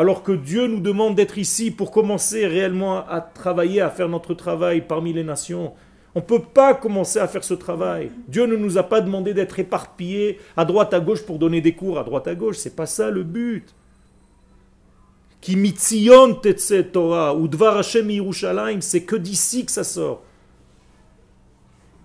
[0.00, 4.32] Alors que Dieu nous demande d'être ici pour commencer réellement à travailler, à faire notre
[4.32, 5.74] travail parmi les nations.
[6.14, 8.12] On ne peut pas commencer à faire ce travail.
[8.28, 11.74] Dieu ne nous a pas demandé d'être éparpillés à droite à gauche pour donner des
[11.74, 12.58] cours à droite à gauche.
[12.58, 13.74] C'est pas ça le but.
[15.40, 16.40] Qui mitzion
[16.92, 20.22] Torah ou dvar Hashem Yerushalayim, c'est que d'ici que ça sort.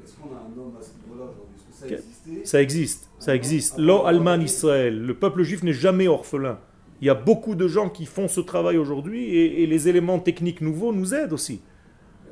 [0.03, 1.95] Est-ce qu'on a un homme à ce niveau-là aujourd'hui?
[1.95, 3.77] Est-ce que ça existe Ça existe.
[3.77, 4.99] Lo Alman Israël.
[4.99, 6.57] Le peuple juif n'est jamais orphelin.
[7.03, 10.61] Il y a beaucoup de gens qui font ce travail aujourd'hui et, les éléments techniques
[10.61, 11.59] nouveaux nous aident aussi.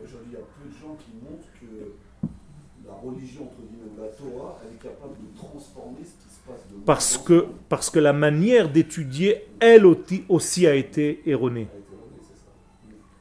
[0.02, 4.08] Aujourd'hui, il y a peu de gens qui montrent que la religion, entre guillemets, la
[4.08, 8.00] Torah, elle est capable de transformer ce qui se passe de parce que, parce que
[8.00, 9.86] la manière d'étudier, elle
[10.30, 11.68] aussi a été erronée.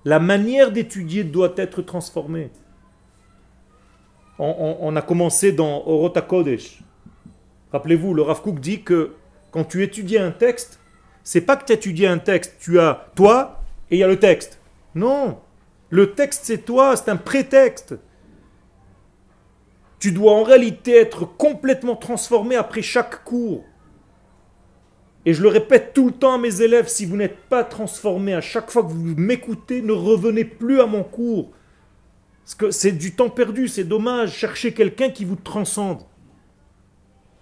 [0.04, 2.50] La manière d'étudier doit être transformée.
[4.38, 6.78] On, a commencé dans Orota Kodesh.
[7.72, 9.14] Rappelez-vous, le Rav Kook dit que
[9.50, 10.79] quand tu étudies un texte,
[11.30, 14.18] c'est pas que tu étudies un texte, tu as toi et il y a le
[14.18, 14.58] texte.
[14.96, 15.38] Non,
[15.88, 17.94] le texte c'est toi, c'est un prétexte.
[20.00, 23.64] Tu dois en réalité être complètement transformé après chaque cours.
[25.24, 28.34] Et je le répète tout le temps à mes élèves, si vous n'êtes pas transformé
[28.34, 31.52] à chaque fois que vous m'écoutez, ne revenez plus à mon cours.
[32.42, 34.32] Parce que c'est du temps perdu, c'est dommage.
[34.32, 36.02] Cherchez quelqu'un qui vous transcende.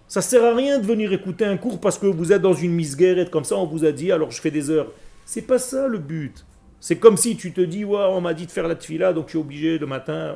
[0.09, 2.73] Ça sert à rien de venir écouter un cours parce que vous êtes dans une
[2.73, 4.91] misguerre comme ça, on vous a dit, alors je fais des heures.
[5.23, 6.45] C'est pas ça le but.
[6.79, 9.25] C'est comme si tu te dis, ouais, on m'a dit de faire la tfila, donc
[9.27, 10.35] je suis obligé le matin.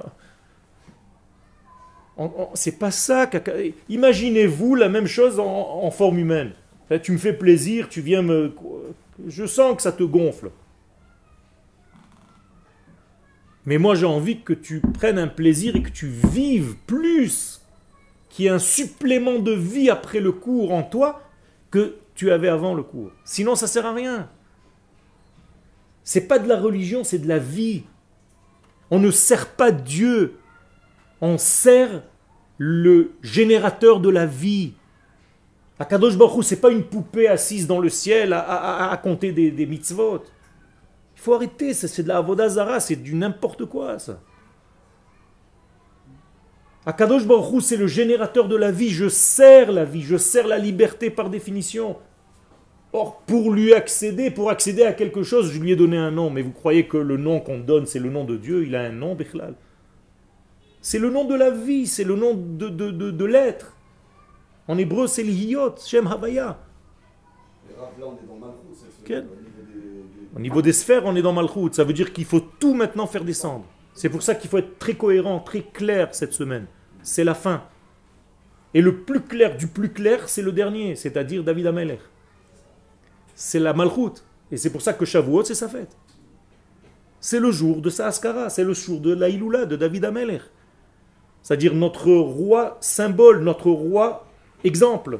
[2.53, 3.27] C'est pas ça.
[3.89, 6.51] Imaginez-vous la même chose en, forme humaine.
[7.01, 8.53] Tu me fais plaisir, tu viens me.
[9.27, 10.51] Je sens que ça te gonfle.
[13.65, 17.62] Mais moi j'ai envie que tu prennes un plaisir et que tu vives plus,
[18.33, 21.21] qu'il y ait un supplément de vie après le cours en toi
[21.69, 23.11] que tu avais avant le cours.
[23.23, 24.27] Sinon ça sert à rien.
[26.03, 27.83] C'est pas de la religion, c'est de la vie.
[28.89, 30.39] On ne sert pas Dieu,
[31.21, 32.01] on sert
[32.57, 34.73] le générateur de la vie.
[35.77, 40.23] Akadosh Baruch c'est pas une poupée assise dans le ciel à, compter des, mitzvot.
[41.15, 44.19] Il faut arrêter, c'est de la avodazara, c'est du n'importe quoi ça.
[46.85, 48.89] Akadosh Baruch c'est le générateur de la vie.
[48.89, 51.97] Je sers la vie, je sers la liberté par définition.
[52.91, 56.29] Or, pour lui accéder, pour accéder à quelque chose, je lui ai donné un nom.
[56.29, 58.81] Mais vous croyez que le nom qu'on donne, c'est le nom de Dieu Il a
[58.81, 59.55] un nom, Bechlal.
[60.79, 63.75] C'est le nom de la vie, c'est le nom de, de, de, l'être.
[64.67, 66.59] En hébreu, c'est l'hiyot, Shem Havaya.
[70.35, 71.71] Au niveau des sphères, on est dans Malchut.
[71.71, 73.65] Ça veut dire qu'il faut tout maintenant faire descendre.
[73.93, 76.65] C'est pour ça qu'il faut être très cohérent, très clair cette semaine.
[77.03, 77.63] C'est la fin.
[78.73, 81.99] Et le plus clair du plus clair, c'est le dernier, c'est-à-dire David Ameler
[83.35, 84.23] c'est la malchoute.
[84.51, 85.95] Et c'est pour ça que Shavuot, c'est sa fête.
[87.19, 90.39] C'est le jour de sa askara, c'est le jour de l'Aïloula, de David Ameler.
[91.41, 94.27] C'est-à-dire notre roi symbole, notre roi
[94.63, 95.19] exemple,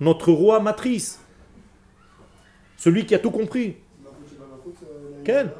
[0.00, 1.20] notre roi matrice.
[2.76, 3.76] Celui qui a tout compris.
[5.24, 5.50] Ken,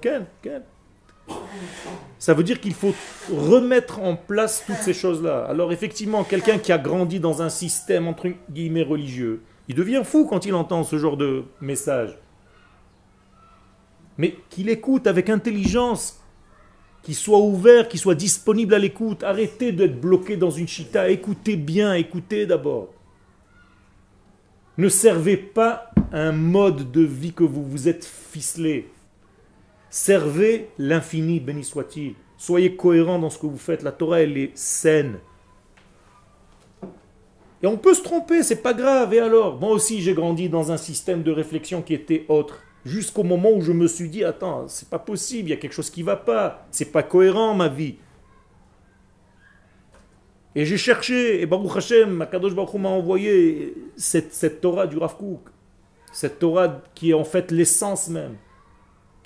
[0.00, 0.62] Ken, Ken.
[2.18, 2.94] Ça veut dire qu'il faut
[3.32, 5.44] remettre en place toutes ces choses-là.
[5.48, 10.26] Alors effectivement, quelqu'un qui a grandi dans un système entre guillemets religieux, il devient fou
[10.26, 12.18] quand il entend ce genre de message.
[14.16, 16.20] Mais qu'il écoute avec intelligence,
[17.02, 19.22] qu'il soit ouvert, qu'il soit disponible à l'écoute.
[19.22, 21.08] Arrêtez d'être bloqué dans une chita.
[21.08, 22.92] Écoutez bien, écoutez d'abord.
[24.76, 28.90] Ne servez pas un mode de vie que vous vous êtes ficelé.
[29.90, 32.14] Servez l'infini, béni soit-il.
[32.36, 33.82] Soyez cohérent dans ce que vous faites.
[33.82, 35.18] La Torah, elle est saine.
[37.62, 39.12] Et on peut se tromper, c'est pas grave.
[39.14, 39.58] Et alors?
[39.58, 42.62] Moi aussi, j'ai grandi dans un système de réflexion qui était autre.
[42.84, 45.72] Jusqu'au moment où je me suis dit attends, c'est pas possible, il y a quelque
[45.72, 46.66] chose qui va pas.
[46.70, 47.96] C'est pas cohérent ma vie.
[50.54, 55.16] Et j'ai cherché, et Baruch Hashem, Makadosh Baruch m'a envoyé cette, cette Torah du Rav.
[56.12, 58.36] Cette Torah qui est en fait l'essence même.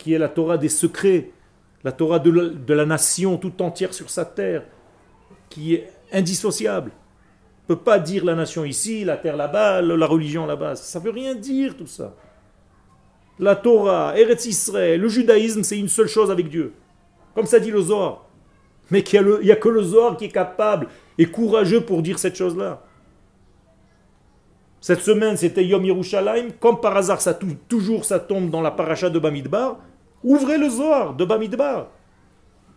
[0.03, 1.31] Qui est la Torah des secrets.
[1.85, 4.65] La Torah de la, nation tout entière sur sa terre.
[5.49, 6.91] Qui est indissociable
[7.75, 10.77] peut pas dire la nation ici, la terre là-bas, la religion là-bas.
[10.77, 12.15] Ça veut rien dire tout ça.
[13.39, 16.75] La Torah, Eretz Israël, le judaïsme, c'est une seule chose avec Dieu.
[17.35, 18.27] Comme ça dit le Zohar.
[18.91, 22.37] Mais il n'y a, que le Zohar qui est capable et courageux pour dire cette
[22.37, 22.83] chose-là.
[24.81, 26.51] Cette semaine, c'était Yom Yerushalayim.
[26.61, 27.39] Comme par hasard, ça,
[27.69, 29.79] toujours ça tombe dans la paracha de Bamidbar.
[30.25, 31.89] Ouvrez le Zohar de Bamidbar.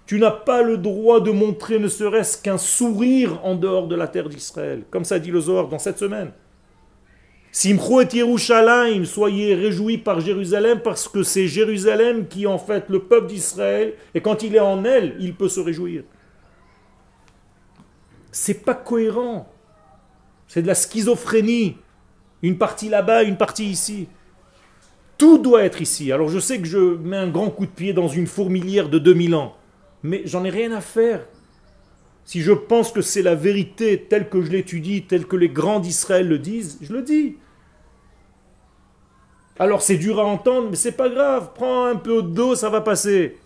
[0.05, 4.07] Tu n'as pas le droit de montrer ne serait-ce qu'un sourire en dehors de la
[4.07, 4.83] terre d'Israël.
[4.91, 6.31] Comme ça dit le Zohar dans cette semaine.
[7.51, 12.89] Simcho et Yerushalayim, soyez réjouis par Jérusalem parce que c'est Jérusalem qui est en fait
[12.89, 16.03] le peuple d'Israël et quand il est en elle, il peut se réjouir.
[18.31, 19.47] C'est pas cohérent.
[20.47, 21.77] C'est de la schizophrénie.
[22.41, 24.09] Une partie là-bas, une partie ici.
[25.17, 26.11] Tout doit être ici.
[26.11, 28.99] Alors je sais que je mets un grand coup de pied dans une fourmilière de
[28.99, 29.55] 2000 ans
[30.05, 31.25] mais j'en ai rien à faire.
[32.23, 35.79] Si je pense que c'est la vérité telle que je l'étudie, telle que les grands
[35.79, 37.37] d'Israël le disent, je le dis.
[39.59, 41.51] Alors c'est dur à entendre, mais c'est pas grave.
[41.53, 43.37] Prends un peu d'eau, ça va passer.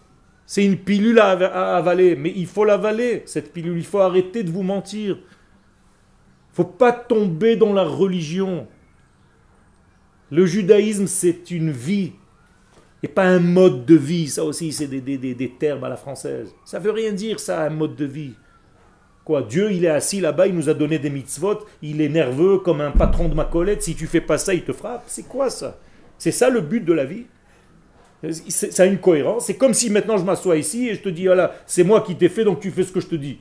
[0.45, 3.77] C'est une pilule à, avaler, mais il faut l'avaler, cette pilule.
[3.77, 5.17] Il faut arrêter de vous mentir.
[5.17, 8.67] Il faut pas tomber dans la religion.
[10.31, 12.13] Le judaïsme, c'est une vie.
[13.01, 15.95] Et pas un mode de vie, ça aussi c'est des, des, des, termes à la
[15.95, 16.53] française.
[16.65, 18.33] Ça veut rien dire ça, un mode de vie.
[19.23, 22.59] Quoi Dieu, il est assis là-bas, il nous a donné des mitzvot, il est nerveux
[22.59, 25.03] comme un patron de ma collette, si tu fais pas ça, il te frappe.
[25.07, 25.77] C'est quoi ça?
[26.17, 27.25] C'est ça le but de la vie?
[28.49, 29.45] Ça a une cohérence.
[29.45, 32.17] C'est comme si maintenant je m'assois ici et je te dis, voilà, c'est moi qui
[32.17, 33.39] t'ai fait, donc tu fais ce que je te dis.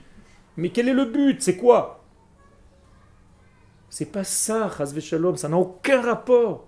[0.56, 1.42] Mais quel est le but?
[1.42, 2.04] C'est quoi?
[3.90, 4.70] C'est pas ça,
[5.00, 6.67] Shalom, ça n'a aucun rapport.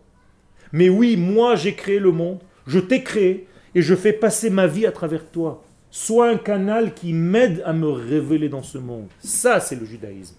[0.72, 4.66] Mais oui, moi j'ai créé le monde, je t'ai créé et je fais passer ma
[4.66, 5.62] vie à travers toi.
[5.90, 9.09] Sois un canal qui m'aide à me révéler dans ce monde.
[9.18, 10.37] Ça, c'est le judaïsme.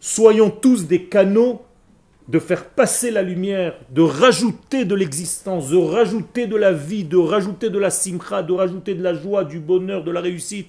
[0.00, 1.62] Soyons tous des canaux
[2.28, 7.16] de faire passer la lumière, de rajouter de l'existence, de rajouter de la vie, de
[7.16, 10.68] rajouter de la simcha, de rajouter de la joie, du bonheur, de la réussite.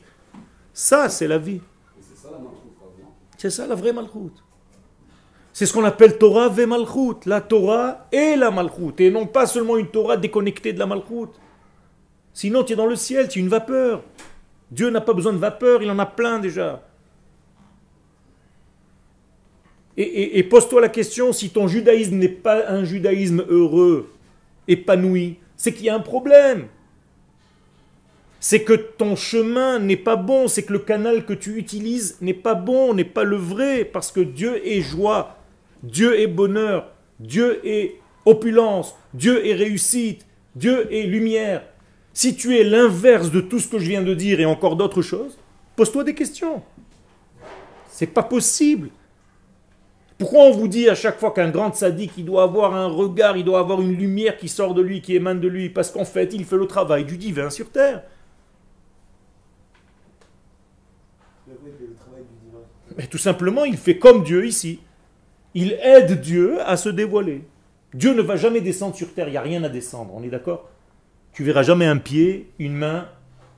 [0.74, 1.56] Ça, c'est la vie.
[1.56, 3.18] Et c'est ça la malchoute, vraiment.
[3.38, 4.42] C'est ça la vraie malchoute.
[5.52, 7.26] C'est ce qu'on appelle Torah ve malchoute.
[7.26, 9.02] La Torah et la malchoute.
[9.02, 11.34] Et non pas seulement une Torah déconnectée de la malchoute.
[12.34, 14.04] Sinon, tu es dans le ciel, tu es une vapeur.
[14.72, 16.84] Dieu n'a pas besoin de vapeur, il en a plein déjà.
[19.98, 24.10] Et- et pose-toi la question, si ton judaïsme n'est pas un judaïsme heureux,
[24.68, 26.68] épanoui, c'est qu'il y a un problème.
[28.40, 32.34] C'est que ton chemin n'est pas bon, c'est que le canal que tu utilises n'est
[32.34, 35.39] pas bon, n'est pas le vrai, parce que Dieu est joie,
[35.84, 41.64] Dieu est bonheur, Dieu est opulence, Dieu est réussite, Dieu est lumière.
[42.14, 45.02] Si tu es l'inverse de tout ce que je viens de dire et encore d'autres
[45.02, 45.38] choses,
[45.76, 46.62] pose-toi des questions.
[47.88, 48.90] C'est pas possible.
[50.18, 53.38] Pourquoi on vous dit à chaque fois qu'un grand sadique, il doit avoir un regard,
[53.38, 56.04] il doit avoir une lumière qui sort de lui, qui émane de lui, parce qu'en
[56.04, 58.04] fait, il fait le travail du divin sur terre?
[62.98, 64.82] Mais tout simplement, il fait comme Dieu ici.
[65.54, 67.44] Il aide Dieu à se dévoiler.
[67.94, 70.30] Dieu ne va jamais descendre sur terre, il n'y a rien à descendre, on est
[70.30, 70.70] d'accord?
[71.34, 73.10] Tu verras jamais un pied, une main,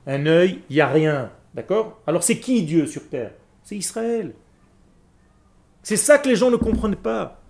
[0.07, 1.31] un œil, il n'y a rien.
[1.53, 1.99] D'accord?
[2.07, 3.31] Alors c'est qui Dieu sur terre?
[3.63, 4.33] C'est Israël.
[5.83, 7.41] C'est ça que les gens ne comprennent pas.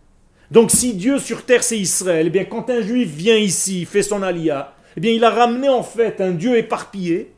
[0.49, 4.01] Donc si Dieu sur terre c'est Israël, eh bien quand un juif vient ici, fait
[4.01, 7.31] son alia, eh bien il a ramené en fait un Dieu éparpillé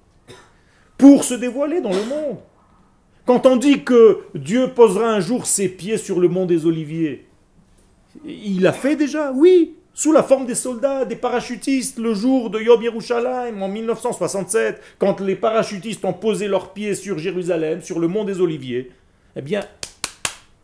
[0.97, 2.37] pour se dévoiler dans le monde.
[3.25, 7.25] Quand on dit que Dieu posera un jour ses pieds sur le mont des Oliviers,
[8.25, 12.59] il l'a fait déjà, oui, sous la forme des soldats, des parachutistes, le jour de
[12.59, 18.07] Yom Yerushalayim en 1967, quand les parachutistes ont posé leurs pieds sur Jérusalem, sur le
[18.07, 18.91] mont des Oliviers,
[19.35, 19.61] eh bien,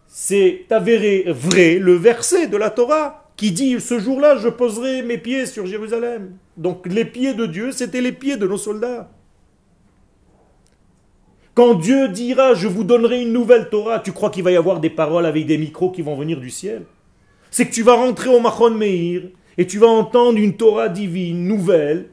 [0.08, 5.18] c'est avéré vrai le verset de la Torah qui dit ce jour-là, je poserai mes
[5.18, 6.36] pieds sur Jérusalem.
[6.58, 9.10] Donc les pieds de Dieu, c'était les pieds de nos soldats.
[11.60, 14.80] Quand Dieu dira je vous donnerai une nouvelle Torah, tu crois qu'il va y avoir
[14.80, 16.86] des paroles avec des micros qui vont venir du ciel?
[17.52, 19.24] C'est que tu vas rentrer au Machon Meir
[19.58, 22.12] et tu vas entendre une Torah divine, nouvelle,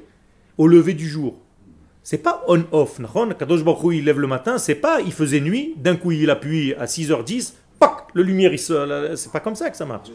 [0.58, 1.40] au lever du jour.
[2.04, 3.00] C'est pas on-off.
[3.40, 6.74] Kadosh Baruch il lève le matin, c'est pas il faisait nuit, d'un coup il appuie
[6.76, 9.16] à 6h10, pac, le lumière il se.
[9.16, 10.10] C'est pas comme ça que ça marche.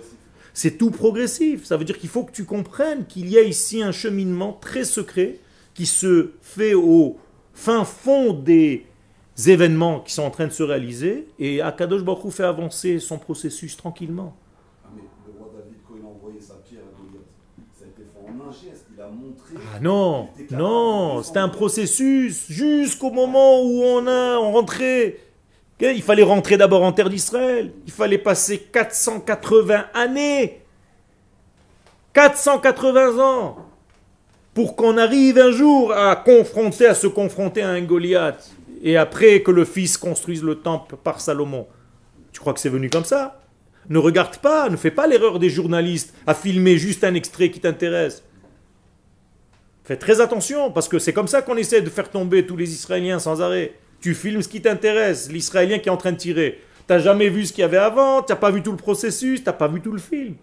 [0.55, 1.65] C'est tout progressif.
[1.65, 4.85] Ça veut dire qu'il faut que tu comprennes qu'il y a ici un cheminement très
[4.85, 5.39] secret
[5.75, 7.19] qui se fait au
[7.55, 8.87] fin fond des
[9.47, 13.77] événements qui sont en train de se réaliser et Akadosh Baruch fait avancer son processus
[13.77, 14.35] tranquillement.
[14.85, 17.27] Ah, mais le roi David, quand il a envoyé sa pierre à Goliath,
[17.73, 18.87] ça a été fait en un geste.
[18.95, 19.55] Il a montré.
[19.75, 25.19] Ah non, non, c'était un processus jusqu'au moment où on a on rentrait.
[25.81, 27.73] Il fallait rentrer d'abord en terre d'Israël.
[27.87, 30.61] Il fallait passer 480 années.
[32.13, 33.57] 480 ans.
[34.53, 38.51] Pour qu'on arrive un jour à se confronter à un Goliath.
[38.83, 41.67] Et après que le fils construise le temple par Salomon.
[42.33, 43.41] Tu crois que c'est venu comme ça?
[43.89, 47.61] Ne regarde pas, ne fais pas l'erreur des journalistes à filmer juste un extrait qui
[47.61, 48.23] t'intéresse.
[49.85, 52.71] Fais très attention, parce que c'est comme ça qu'on essaie de faire tomber tous les
[52.73, 53.75] Israéliens sans arrêt.
[54.01, 56.61] Tu filmes ce qui t'intéresse, l'Israélien qui est en train de tirer.
[56.87, 59.53] T'as jamais vu ce qu'il y avait avant, t'as pas vu tout le processus, t'as
[59.53, 60.35] pas vu tout le film.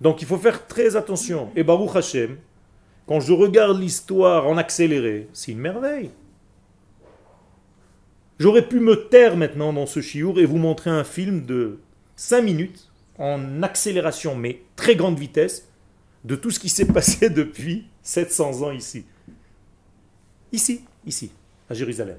[0.00, 1.50] Donc il faut faire très attention.
[1.56, 2.36] Et Baruch Hashem,
[3.06, 6.10] quand je regarde l'histoire en accéléré, c'est une merveille.
[8.38, 11.78] J'aurais pu me taire maintenant dans ce chiour et vous montrer un film de
[12.16, 15.68] 5 minutes en accélération, mais très grande vitesse,
[16.24, 19.04] de tout ce qui s'est passé depuis 700 ans ici.
[20.50, 21.30] Ici, ici,
[21.74, 22.18] Jérusalem.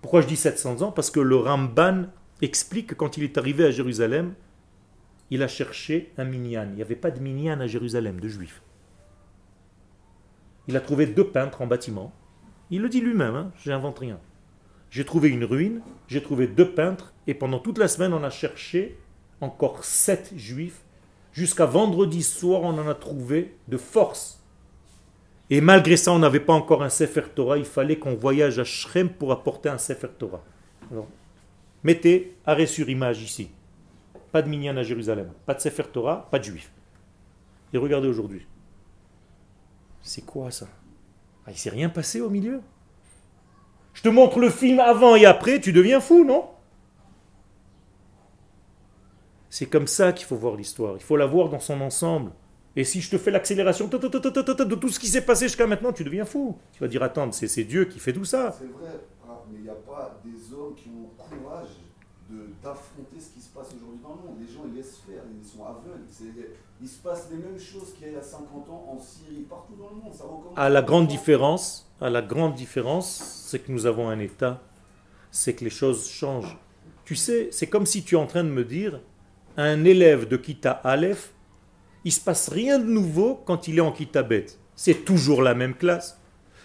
[0.00, 0.92] Pourquoi je dis 700 ans?
[0.92, 2.06] Parce que le Ramban
[2.40, 4.34] explique que quand il est arrivé à Jérusalem,
[5.30, 6.68] il a cherché un minyan.
[6.70, 8.62] Il n'y avait pas de minyan à Jérusalem, de juifs.
[10.68, 12.12] Il a trouvé deux peintres en bâtiment.
[12.70, 14.20] Il le dit lui-même, hein, j'invente rien.
[14.90, 18.30] J'ai trouvé une ruine, j'ai trouvé deux peintres, et pendant toute la semaine, on a
[18.30, 18.98] cherché
[19.40, 20.82] encore sept juifs.
[21.32, 24.37] Jusqu'à vendredi soir, on en a trouvé de force.
[25.50, 27.56] Et malgré ça, on n'avait pas encore un Sefer Torah.
[27.56, 30.42] Il fallait qu'on voyage à Shrem pour apporter un Sefer Torah.
[30.90, 31.08] Alors,
[31.82, 33.50] mettez arrêt sur image ici.
[34.30, 36.70] Pas de minyan à Jérusalem, pas de Sefer Torah, pas de juifs.
[37.72, 38.46] Et regardez aujourd'hui.
[40.02, 40.68] C'est quoi ça?
[41.46, 42.60] Ah, Il s'est rien passé au milieu?
[43.94, 46.50] Je te montre le film avant et après, tu deviens fou, non?
[49.50, 50.94] C'est comme ça qu'il faut voir l'histoire.
[50.96, 52.32] Il faut la voir dans son ensemble.
[52.78, 56.04] Et si je te fais l'accélération de tout ce qui s'est passé jusqu'à maintenant, tu
[56.04, 56.56] deviens fou.
[56.72, 58.54] Tu vas dire, attends, c'est Dieu qui fait tout ça.
[58.56, 61.70] C'est vrai, ah, mais il n'y a pas des hommes qui ont le courage
[62.62, 64.36] d'affronter ce qui se passe aujourd'hui dans le monde.
[64.40, 66.04] Les gens, ils laissent faire, ils sont aveugles.
[66.80, 69.90] Il se passe les mêmes choses qu'il y a 50 ans en Syrie, partout dans
[69.90, 70.14] le monde.
[70.14, 70.22] Ça
[70.54, 74.62] à la grande différence, à la grande différence, c'est que nous avons un État,
[75.32, 76.56] c'est que les choses changent.
[77.04, 79.00] Tu sais, c'est comme si tu es en train de me dire,
[79.56, 81.32] un élève de Kita Aleph,
[82.04, 84.46] il se passe rien de nouveau quand il est en Kita Bet.
[84.76, 86.20] C'est toujours la même classe.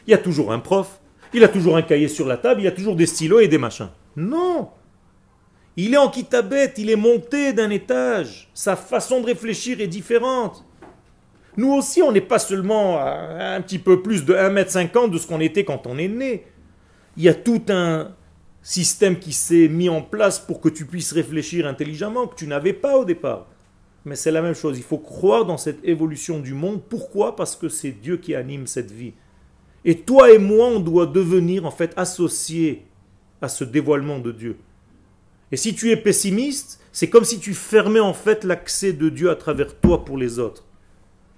[0.08, 1.00] Il y a toujours un prof,
[1.34, 3.48] il a toujours un cahier sur la table, il y a toujours des stylos et
[3.48, 3.90] des machins.
[4.16, 4.70] Non
[5.76, 8.50] Il est en Kitabet, il est monté d'un étage.
[8.54, 10.64] Sa façon de réfléchir est différente.
[11.58, 15.40] Nous aussi, on n'est pas seulement un petit peu plus de 1m50 de ce qu'on
[15.40, 16.46] était quand on est né.
[17.18, 18.16] Il y a tout un
[18.64, 22.74] système qui s'est mis en place pour que tu puisses réfléchir intelligemment, que tu n'avais
[22.74, 23.48] pas au départ.
[24.06, 26.82] Mais c'est la même chose, il faut croire dans cette évolution du monde.
[26.89, 27.36] Pourquoi?
[27.36, 29.14] Parce que c'est Dieu qui anime cette vie.
[29.86, 32.86] Et toi et moi, on doit devenir en fait associés
[33.41, 34.58] à ce dévoilement de Dieu.
[35.51, 39.30] Et si tu es pessimiste, c'est comme si tu fermais en fait l'accès de Dieu
[39.30, 40.66] à travers toi pour les autres.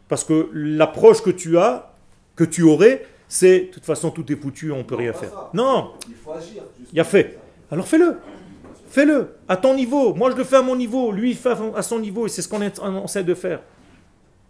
[0.07, 1.93] Parce que l'approche que tu as,
[2.35, 5.49] que tu aurais, c'est de toute façon tout est foutu, on ne peut rien faire.
[5.53, 6.63] Non, il faut agir.
[6.93, 7.39] Il a fait.
[7.71, 8.17] Alors fais-le.
[8.95, 10.13] Fais-le à ton niveau.
[10.13, 12.41] Moi je le fais à mon niveau, lui il fait à son niveau et c'est
[12.41, 13.59] ce qu'on essaie de faire.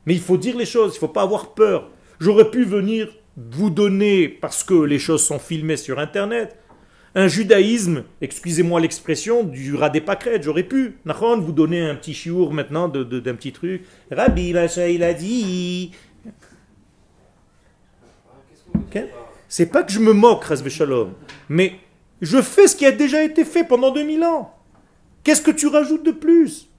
[0.05, 1.89] Mais il faut dire les choses, il ne faut pas avoir peur.
[2.19, 6.59] J'aurais pu venir vous donner, parce que les choses sont filmées sur Internet,
[7.15, 10.03] un judaïsme, excusez-moi l'expression, du rat des
[10.43, 13.83] j'aurais pu, vous donner un petit chiour maintenant d'un de, petit truc.
[14.11, 15.91] Rabbi Macha, il a dit.
[19.47, 21.13] C'est pas que je me moque, Shalom,
[21.49, 21.79] mais
[22.21, 24.53] je fais ce qui a déjà été fait pendant 2000 ans.
[25.23, 26.69] Qu'est-ce que tu rajoutes de plus?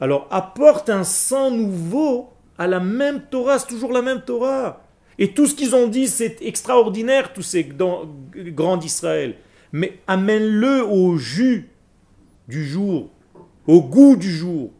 [0.00, 4.82] Alors apporte un sang nouveau à la même Torah, c'est toujours la même Torah.
[5.18, 9.36] Et tout ce qu'ils ont dit, c'est extraordinaire, tous ces grands d'Israël.
[9.72, 11.70] Mais amène-le au jus
[12.48, 13.10] du jour,
[13.66, 14.70] au goût du jour.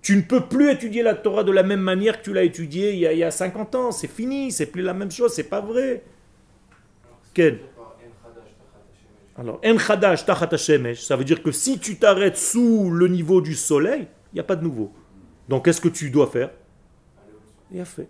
[0.00, 2.92] Tu ne peux plus étudier la Torah de la même manière que tu l'as étudiée
[2.92, 3.92] il y, a, il y a 50 ans.
[3.92, 6.02] C'est fini, c'est plus la même chose, c'est pas vrai.
[9.36, 10.50] Alors, En Khadash Tachat
[10.96, 14.44] ça veut dire que si tu t'arrêtes sous le niveau du soleil, il n'y a
[14.44, 14.92] pas de nouveau.
[15.48, 16.50] Donc, qu'est-ce que tu dois faire?
[17.72, 18.08] Il a fait.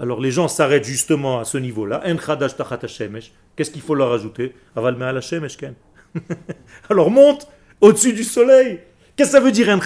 [0.00, 2.02] Alors les gens s'arrêtent justement à ce niveau-là.
[3.54, 4.54] Qu'est-ce qu'il faut leur ajouter?
[6.88, 7.46] Alors monte
[7.82, 8.80] au-dessus du soleil.
[9.14, 9.78] Qu'est-ce que ça veut dire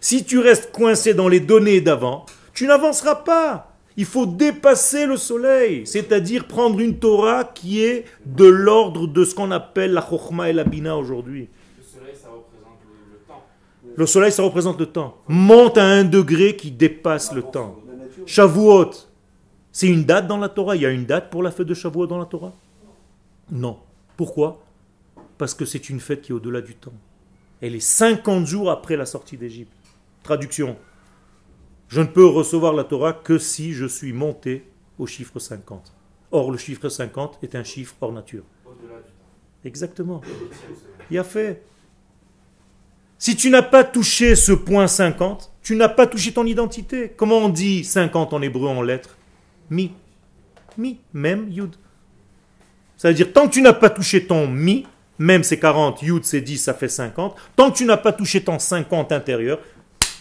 [0.00, 3.71] Si tu restes coincé dans les données d'avant, tu n'avanceras pas.
[3.96, 9.34] Il faut dépasser le soleil, c'est-à-dire prendre une Torah qui est de l'ordre de ce
[9.34, 11.48] qu'on appelle la Chokhmah et la Bina aujourd'hui.
[11.76, 12.78] Le soleil, ça représente
[13.10, 13.44] le, temps.
[13.94, 15.18] Le soleil, ça représente le temps.
[15.28, 17.76] Monte à un degré qui dépasse le temps.
[18.24, 18.90] Shavuot,
[19.70, 20.76] c'est une date dans la Torah?
[20.76, 22.52] Il y a une date pour la fête de Shavuot dans la Torah?
[23.50, 23.78] Non.
[24.16, 24.62] Pourquoi?
[25.36, 26.92] Parce que c'est une fête qui est au-delà du temps.
[27.60, 29.72] Elle est 50 jours après la sortie d'Égypte.
[30.22, 30.76] Traduction.
[31.92, 34.64] Je ne peux recevoir la Torah que si je suis monté
[34.98, 35.92] au chiffre 50.
[36.30, 38.44] Or, le chiffre 50 est un chiffre hors nature.
[39.62, 40.22] Exactement.
[41.10, 41.62] Il a fait.
[43.18, 47.12] Si tu n'as pas touché ce point 50, tu n'as pas touché ton identité.
[47.14, 49.18] Comment on dit 50 en hébreu en lettres?
[49.68, 49.92] Mi.
[50.78, 51.76] Mi, même, yud.
[52.96, 54.86] Ça veut dire, tant que tu n'as pas touché ton mi,
[55.18, 58.42] même c'est 40, yud c'est 10, ça fait 50, tant que tu n'as pas touché
[58.42, 59.58] ton 50 intérieur,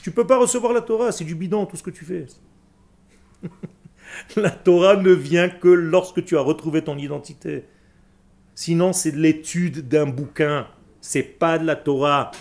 [0.02, 2.26] tu ne peux pas recevoir la Torah, c'est du bidon tout ce que tu fais.
[4.36, 7.66] la Torah ne vient que lorsque tu as retrouvé ton identité.
[8.56, 10.68] Sinon, c'est de l'étude d'un bouquin,
[11.00, 12.32] c'est pas de la Torah.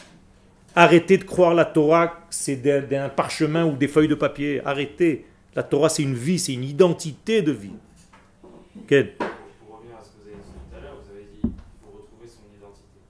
[0.75, 4.61] Arrêtez de croire la Torah, c'est d'un parchemin ou des feuilles de papier.
[4.65, 5.27] Arrêtez.
[5.55, 7.73] La Torah, c'est une vie, c'est une identité de vie.
[8.87, 9.27] Quel Pour,
[9.67, 11.51] pour revenir à ce que vous avez dit tout à l'heure, vous avez dit qu'il
[11.83, 13.03] faut retrouver son identité.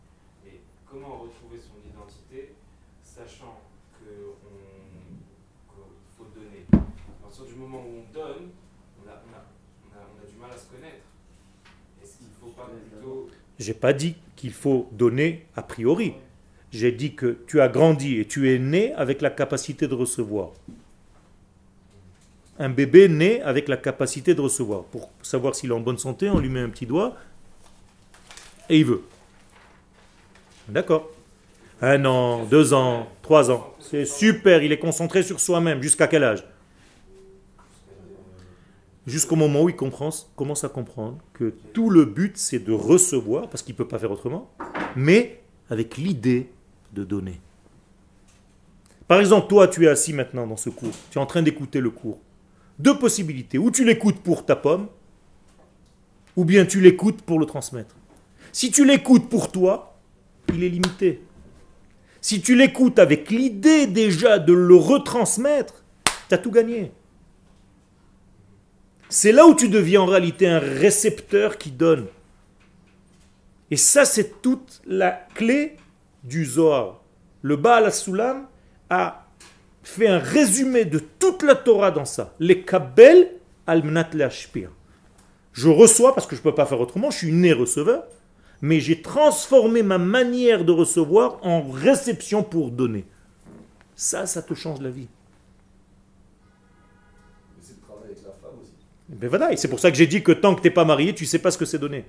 [0.48, 2.54] Et comment retrouver son identité,
[3.02, 3.60] sachant
[4.00, 4.08] que
[4.40, 8.56] on- qu'il faut donner À partir du moment où on donne,
[8.96, 9.44] on a, on a-
[9.84, 11.04] on a- on a du mal à se connaître.
[12.02, 13.28] Est-ce qu'il ne faut pas plutôt
[13.60, 16.14] J'ai pas dit qu'il faut donner a priori.
[16.72, 20.52] J'ai dit que tu as grandi et tu es né avec la capacité de recevoir.
[22.58, 24.84] Un bébé naît avec la capacité de recevoir.
[24.84, 27.16] Pour savoir s'il est en bonne santé, on lui met un petit doigt
[28.70, 29.02] et il veut.
[30.66, 31.10] D'accord
[31.82, 33.74] Un an, deux ans, trois ans.
[33.78, 35.82] C'est super, il est concentré sur soi-même.
[35.82, 36.44] Jusqu'à quel âge?
[39.06, 43.62] Jusqu'au moment où il commence à comprendre que tout le but c'est de recevoir, parce
[43.62, 44.50] qu'il ne peut pas faire autrement,
[44.94, 45.40] mais
[45.70, 46.50] avec l'idée
[46.92, 47.40] de donner.
[49.08, 51.80] Par exemple, toi tu es assis maintenant dans ce cours, tu es en train d'écouter
[51.80, 52.20] le cours.
[52.78, 54.88] Deux possibilités, ou tu l'écoutes pour ta pomme,
[56.36, 57.96] ou bien tu l'écoutes pour le transmettre.
[58.52, 59.98] Si tu l'écoutes pour toi,
[60.52, 61.22] il est limité.
[62.20, 65.84] Si tu l'écoutes avec l'idée déjà de le retransmettre,
[66.28, 66.92] tu as tout gagné.
[69.12, 72.06] C'est là où tu deviens en réalité un récepteur qui donne.
[73.72, 75.76] Et ça, c'est toute la clé
[76.22, 77.02] du Zohar.
[77.42, 78.46] Le Baal Asulam
[78.88, 79.26] a
[79.82, 82.34] fait un résumé de toute la Torah dans ça.
[82.38, 83.32] Les Kabel
[83.66, 84.10] al-Mnat.
[85.52, 88.04] Je reçois parce que je ne peux pas faire autrement, je suis né receveur,
[88.62, 93.04] mais j'ai transformé ma manière de recevoir en réception pour donner.
[93.96, 95.08] Ça, ça te change la vie.
[99.10, 99.18] Aussi.
[99.18, 101.14] Ben voilà, c'est pour ça que j'ai dit que tant que tu n'es pas marié,
[101.14, 102.04] tu sais pas ce que c'est donner.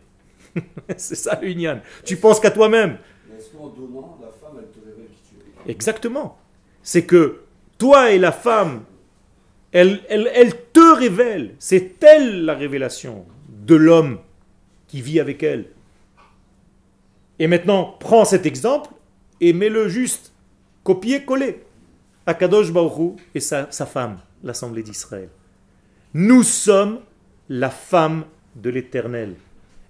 [0.98, 1.82] c'est ça l'union.
[2.06, 2.98] Tu penses qu'à toi-même.
[3.30, 5.72] Mais est-ce qu'en donnant, la femme, elle te révèle qui tu es?
[5.72, 6.38] Exactement.
[6.84, 7.42] C'est que
[7.78, 8.84] toi et la femme,
[9.72, 11.56] elle, elle, elle te révèle.
[11.60, 14.20] C'est elle la révélation de l'homme
[14.88, 15.66] qui vit avec elle.
[17.40, 18.92] Et maintenant, prends cet exemple
[19.40, 20.34] et mets-le juste
[20.84, 21.64] copier-coller
[22.26, 25.30] à Kadosh Baruch Hu et sa, sa femme, l'Assemblée d'Israël.
[26.14, 27.00] Nous sommes
[27.48, 29.36] la femme de l'Éternel.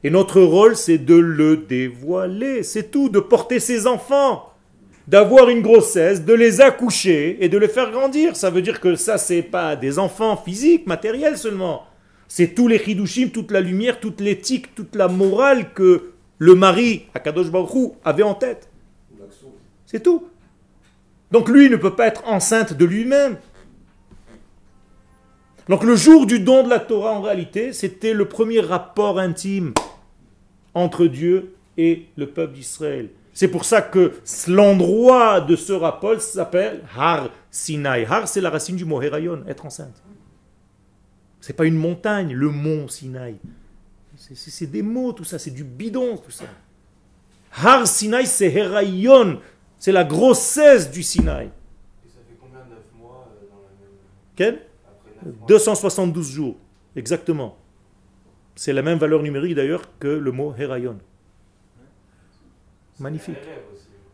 [0.04, 2.62] Et notre rôle, c'est de le dévoiler.
[2.62, 4.54] C'est tout, de porter ses enfants,
[5.08, 8.36] d'avoir une grossesse, de les accoucher et de les faire grandir.
[8.36, 11.88] Ça veut dire que ça, c'est pas des enfants physiques, matériels seulement.
[12.28, 17.08] C'est tous les chidushim, toute la lumière, toute l'éthique, toute la morale que le mari,
[17.14, 18.70] Akadosh Baruch avait en tête.
[19.86, 20.28] C'est tout.
[21.32, 23.38] Donc lui ne peut pas être enceinte de lui-même.
[25.70, 29.74] Donc le jour du don de la Torah, en réalité, c'était le premier rapport intime
[30.74, 33.10] entre Dieu et le peuple d'Israël.
[33.34, 34.14] C'est pour ça que
[34.48, 38.06] l'endroit de ce rapport s'appelle Har Sinai.
[38.10, 40.02] Har, c'est la racine du mot Herayon, être enceinte.
[41.40, 43.36] C'est pas une montagne, le mont Sinaï.
[44.18, 46.44] C'est- des mots, tout ça, c'est du bidon, tout ça.
[47.64, 49.40] Har Sinai, c'est Herayon,
[49.80, 51.46] c'est la grossesse du Sinaï.
[52.06, 53.98] Et ça fait combien 9 mois euh, dans la même.
[54.36, 54.54] Quel?
[54.56, 54.71] Après 9 mois
[55.48, 56.56] 272 jours,
[56.96, 57.58] exactement.
[58.56, 60.98] C'est la même valeur numérique d'ailleurs que le mot Herayon.
[63.00, 63.38] Magnifique.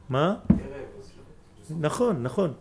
[0.10, 2.56] Ma Les rêves aussi.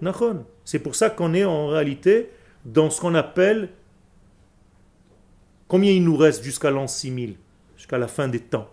[0.00, 0.44] Nachon.
[0.64, 2.30] C'est pour ça qu'on est en réalité
[2.64, 3.70] dans ce qu'on appelle.
[5.68, 7.36] Combien il nous reste jusqu'à l'an 6000
[7.76, 8.70] Jusqu'à la fin des temps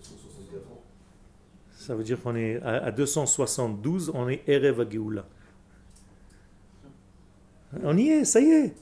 [0.00, 0.82] 164 ans.
[1.72, 5.26] Ça veut dire qu'on est à à 272, on est Erev Geoula.
[7.84, 8.74] On y est, ça y est.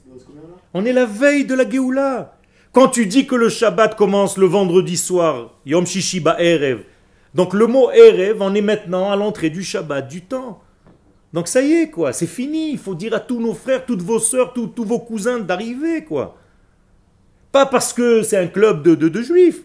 [0.73, 2.37] On est la veille de la Géoula.
[2.71, 6.83] Quand tu dis que le Shabbat commence le vendredi soir, Yom Shishi Erev,
[7.33, 10.61] donc le mot Erev, on est maintenant à l'entrée du Shabbat, du temps.
[11.33, 12.71] Donc ça y est, quoi, c'est fini.
[12.71, 16.03] Il faut dire à tous nos frères, toutes vos sœurs, tous, tous vos cousins d'arriver,
[16.03, 16.37] quoi.
[17.51, 19.61] Pas parce que c'est un club de, de, de juifs.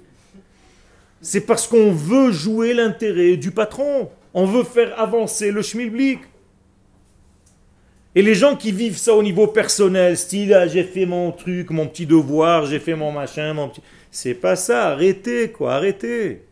[1.21, 4.11] C'est parce qu'on veut jouer l'intérêt du patron.
[4.35, 6.21] On veut faire avancer le schmilblick.
[8.15, 11.71] Et les gens qui vivent ça au niveau personnel, style ah, j'ai fait mon truc,
[11.71, 13.81] mon petit devoir, j'ai fait mon machin, mon petit.
[14.11, 16.43] C'est pas ça, arrêtez quoi, arrêtez.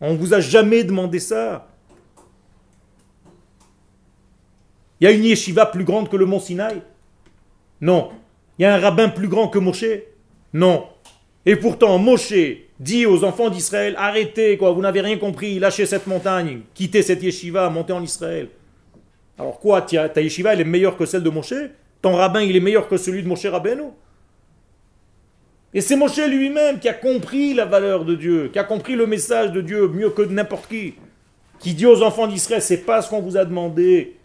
[0.00, 1.68] On vous a jamais demandé ça.
[5.00, 6.82] Il y a une yeshiva plus grande que le mont Sinaï?
[7.80, 8.10] Non.
[8.58, 9.84] Il y a un rabbin plus grand que Moshe?
[10.52, 10.86] Non.
[11.46, 12.34] Et pourtant, Moshe
[12.80, 17.22] dit aux enfants d'Israël arrêtez quoi, vous n'avez rien compris, lâchez cette montagne, quittez cette
[17.22, 18.48] yeshiva, montez en Israël.
[19.38, 21.54] Alors quoi, ta yeshiva, elle est meilleure que celle de Moshe?
[22.00, 23.90] Ton rabbin, il est meilleur que celui de Moshe Rabbeinu?
[25.74, 29.06] Et c'est Moshe lui-même qui a compris la valeur de Dieu, qui a compris le
[29.06, 30.94] message de Dieu mieux que n'importe qui.
[31.58, 34.16] Qui dit aux enfants d'Israël, c'est pas ce qu'on vous a demandé.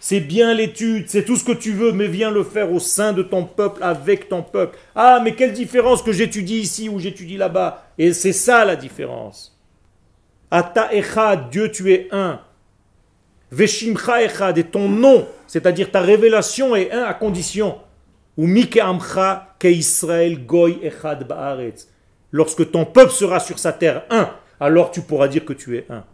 [0.00, 3.12] C'est bien l'étude, c'est tout ce que tu veux, mais viens le faire au sein
[3.12, 4.78] de ton peuple, avec ton peuple.
[4.94, 7.86] Ah, mais quelle différence que j'étudie ici ou j'étudie là-bas.
[7.96, 9.58] Et c'est ça la différence.
[10.50, 12.40] Ata Echad, Dieu tu es un.
[13.50, 17.78] Veshimcha Echad, et ton nom, c'est-à-dire ta révélation est un à condition.
[18.36, 18.46] Ou
[18.80, 21.88] Amcha ke Israël Goy Echad Baaretz.
[22.30, 24.30] Lorsque ton peuple sera sur sa terre un,
[24.60, 26.04] alors tu pourras dire que tu es un.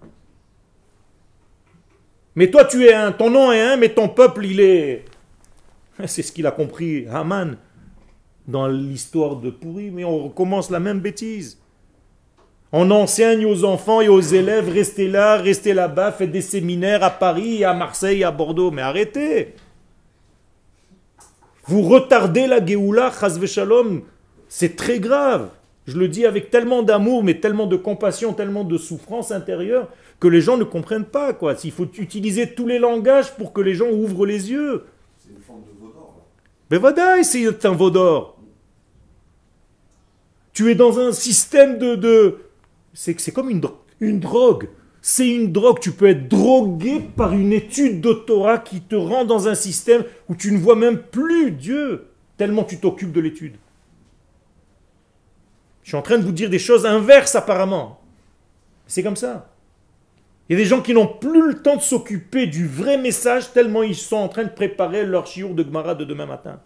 [2.36, 5.04] Mais toi tu es un, ton nom est un, mais ton peuple il est.
[6.06, 7.56] C'est ce qu'il a compris Haman
[8.46, 11.58] dans l'histoire de Pourri, mais on recommence la même bêtise.
[12.76, 17.10] On enseigne aux enfants et aux élèves, restez là, restez là-bas, faites des séminaires à
[17.10, 18.72] Paris, à Marseille, à Bordeaux.
[18.72, 19.54] Mais arrêtez
[21.66, 23.12] Vous retardez la Géoula,
[23.46, 24.02] Shalom.
[24.48, 25.50] C'est très grave.
[25.86, 30.26] Je le dis avec tellement d'amour, mais tellement de compassion, tellement de souffrance intérieure, que
[30.26, 31.32] les gens ne comprennent pas.
[31.32, 31.54] quoi.
[31.62, 34.82] Il faut utiliser tous les langages pour que les gens ouvrent les yeux.
[35.20, 36.26] C'est une forme de vaudor.
[36.72, 38.36] Mais voilà, c'est un vaudor.
[40.52, 42.38] Tu es dans un système de, de
[42.94, 43.60] c'est c'est comme une,
[44.00, 44.68] une drogue.
[45.02, 45.80] C'est une drogue.
[45.80, 50.04] Tu peux être drogué par une étude de Torah qui te rend dans un système
[50.28, 52.06] où tu ne vois même plus Dieu,
[52.38, 53.56] tellement tu t'occupes de l'étude.
[55.82, 58.00] Je suis en train de vous dire des choses inverses apparemment.
[58.86, 59.50] C'est comme ça.
[60.48, 63.52] Il y a des gens qui n'ont plus le temps de s'occuper du vrai message
[63.52, 66.60] tellement ils sont en train de préparer leur chiour de Gemara de demain matin.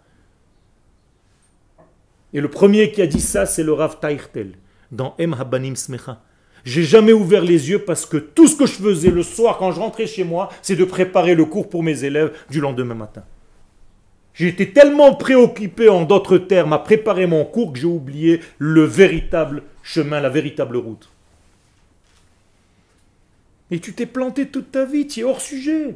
[2.33, 4.53] Et le premier qui a dit ça, c'est le Rav Taïrtel
[4.91, 6.21] dans Em Habanim Smecha.
[6.65, 9.71] J'ai jamais ouvert les yeux parce que tout ce que je faisais le soir quand
[9.71, 13.23] je rentrais chez moi, c'est de préparer le cours pour mes élèves du lendemain matin.
[14.33, 19.63] J'étais tellement préoccupé, en d'autres termes, à préparer mon cours que j'ai oublié le véritable
[19.83, 21.09] chemin, la véritable route.
[23.71, 25.89] Et tu t'es planté toute ta vie, tu es hors sujet.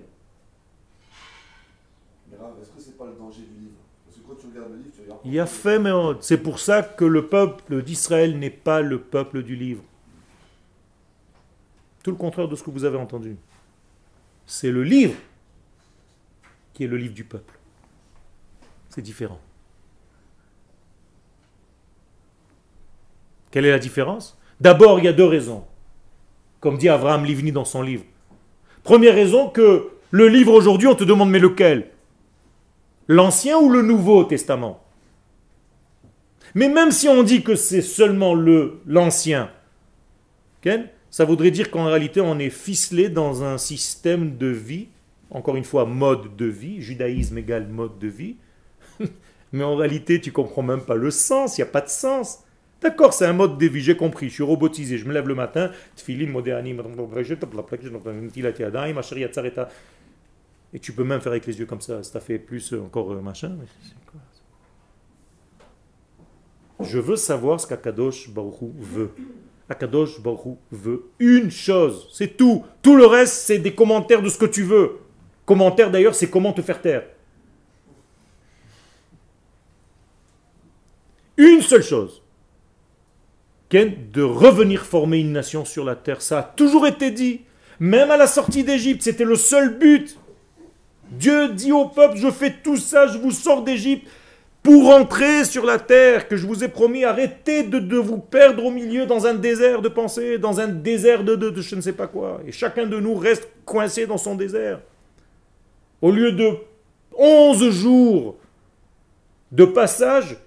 [2.62, 4.90] Est-ce que c'est pas le danger du livre Parce que quand tu regardes le livre,
[4.94, 5.13] tu regardes.
[5.13, 5.13] Il y a fait, mais
[6.20, 9.84] c'est pour ça que le peuple d'Israël n'est pas le peuple du livre.
[12.04, 13.38] Tout le contraire de ce que vous avez entendu.
[14.46, 15.16] C'est le livre
[16.74, 17.58] qui est le livre du peuple.
[18.90, 19.40] C'est différent.
[23.52, 24.38] Quelle est la différence?
[24.60, 25.64] D'abord, il y a deux raisons,
[26.60, 28.04] comme dit Abraham Livni dans son livre.
[28.84, 31.92] Première raison que le livre aujourd'hui, on te demande mais lequel?
[33.08, 34.83] L'Ancien ou le Nouveau Testament?
[36.56, 39.50] Mais même si on dit que c'est seulement le l'Ancien,
[41.10, 44.88] ça voudrait dire qu'en réalité on est ficelé dans un système de vie,
[45.30, 48.38] encore une fois mode de vie, judaïsme égale mode de vie,
[49.52, 52.40] mais en réalité tu comprends même pas le sens, il n'y a pas de sens.
[52.82, 55.36] D'accord, c'est un mode de vie, j'ai compris, je suis robotisé, je me lève le
[55.36, 55.72] matin,
[60.74, 63.22] et tu peux même faire avec les yeux comme ça, ça fait plus encore euh,
[63.22, 63.56] machin.
[66.84, 69.12] Je veux savoir ce qu'Akadosh Baruch veut.
[69.70, 72.64] Akadosh Baruch veut une chose, c'est tout.
[72.82, 75.00] Tout le reste, c'est des commentaires de ce que tu veux.
[75.46, 77.04] Commentaire d'ailleurs, c'est comment te faire taire.
[81.38, 82.22] Une seule chose.
[83.72, 86.22] De revenir former une nation sur la terre.
[86.22, 87.42] Ça a toujours été dit.
[87.80, 90.16] Même à la sortie d'Égypte, c'était le seul but.
[91.10, 94.08] Dieu dit au peuple, je fais tout ça, je vous sors d'Égypte
[94.64, 97.04] pour entrer sur la terre que je vous ai promis.
[97.04, 101.62] Arrêtez de, vous perdre au milieu dans un désert de pensée, dans un désert de,
[101.62, 102.40] je ne sais pas quoi.
[102.48, 104.80] Et chacun de nous reste coincé dans son désert.
[106.02, 106.56] Au lieu de
[107.18, 108.38] 11 jours
[109.52, 110.38] de passage,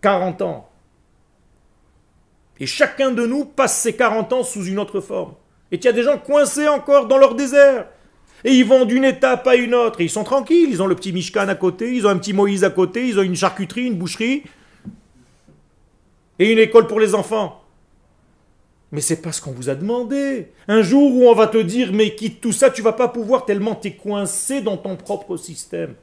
[0.00, 0.68] 40 ans.
[2.58, 5.34] Et chacun de nous passe ses 40 ans sous une autre forme.
[5.70, 7.86] Et il y a des gens coincés encore dans leur désert.
[8.44, 10.00] Et ils vont d'une étape à une autre.
[10.00, 10.68] Et ils sont tranquilles.
[10.70, 13.18] Ils ont le petit Mishkan à côté, ils ont un petit Moïse à côté, ils
[13.18, 14.42] ont une charcuterie, une boucherie.
[16.38, 17.62] Et une école pour les enfants.
[18.90, 20.48] Mais c'est pas ce qu'on vous a demandé.
[20.68, 23.46] Un jour où on va te dire, mais quitte tout ça, tu vas pas pouvoir
[23.46, 25.94] tellement t'es coincé dans ton propre système.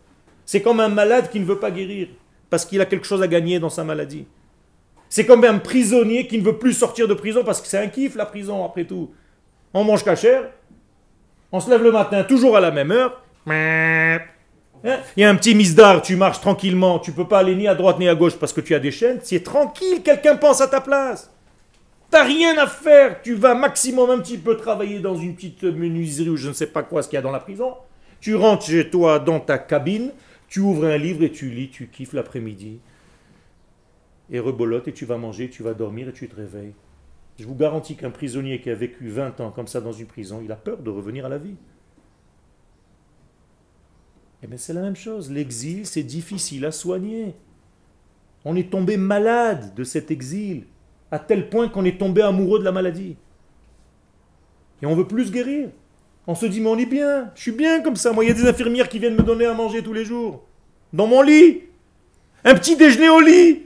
[0.45, 2.07] C'est comme un malade qui ne veut pas guérir
[2.49, 4.25] parce qu'il a quelque chose à gagner dans sa maladie.
[5.07, 7.87] C'est comme un prisonnier qui ne veut plus sortir de prison parce que c'est un
[7.87, 9.11] kiff la prison après tout.
[9.73, 10.49] On mange cachère,
[11.51, 13.21] on se lève le matin, toujours à la même heure.
[13.47, 14.19] Hein?
[15.17, 17.75] Il y a un petit misdar, tu marches tranquillement, tu peux pas aller ni à
[17.75, 19.19] droite ni à gauche parce que tu as des chaînes.
[19.23, 21.31] C'est tranquille, quelqu'un pense à ta place.
[22.09, 26.29] T'as rien à faire, tu vas maximum un petit peu travailler dans une petite menuiserie
[26.29, 27.75] ou je ne sais pas quoi ce qu'il y a dans la prison.
[28.19, 30.11] Tu rentres chez toi dans ta cabine,
[30.47, 32.79] tu ouvres un livre et tu lis, tu kiffes l'après-midi.
[34.31, 36.73] et rebolote, et tu vas manger, tu vas dormir, et tu te réveilles.
[37.39, 40.41] Je vous garantis qu'un prisonnier qui a vécu 20 ans comme ça dans une prison,
[40.43, 41.55] il a peur de revenir à la vie.
[44.43, 45.31] Eh bien c'est la même chose.
[45.31, 47.33] L'exil, c'est difficile à soigner.
[48.43, 50.65] On est tombé malade de cet exil,
[51.11, 53.15] à tel point qu'on est tombé amoureux de la maladie.
[54.81, 55.69] Et on veut plus guérir.
[56.27, 58.11] On se dit, mais on est bien, je suis bien comme ça.
[58.11, 60.43] Moi, il y a des infirmières qui viennent me donner à manger tous les jours.
[60.91, 61.61] Dans mon lit.
[62.43, 63.63] Un petit déjeuner au lit.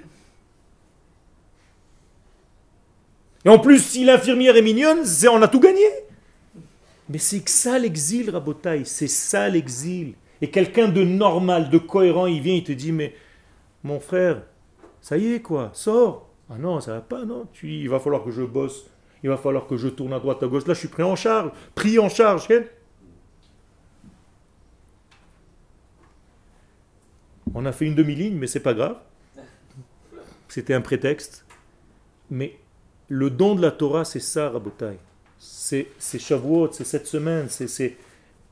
[3.45, 5.85] Et en plus, si l'infirmière est mignonne, on a tout gagné.
[7.09, 8.85] Mais c'est que ça l'exil, Rabotaï.
[8.85, 10.13] C'est ça l'exil.
[10.41, 13.13] Et quelqu'un de normal, de cohérent, il vient, il te dit, mais
[13.83, 14.43] mon frère,
[15.01, 16.29] ça y est quoi, sors.
[16.49, 17.47] Ah non, ça va pas, non.
[17.51, 18.85] Tu, il va falloir que je bosse
[19.23, 20.67] il va falloir que je tourne à droite, à gauche.
[20.67, 22.47] Là, je suis pris en charge, pris en charge.
[27.55, 28.97] On a fait une demi-ligne, mais c'est pas grave.
[30.49, 31.45] C'était un prétexte.
[32.29, 32.57] Mais
[33.13, 34.97] le don de la Torah, c'est ça, Rabotai.
[35.37, 37.47] C'est Shavuot, c'est cette semaine.
[37.47, 37.95] c'est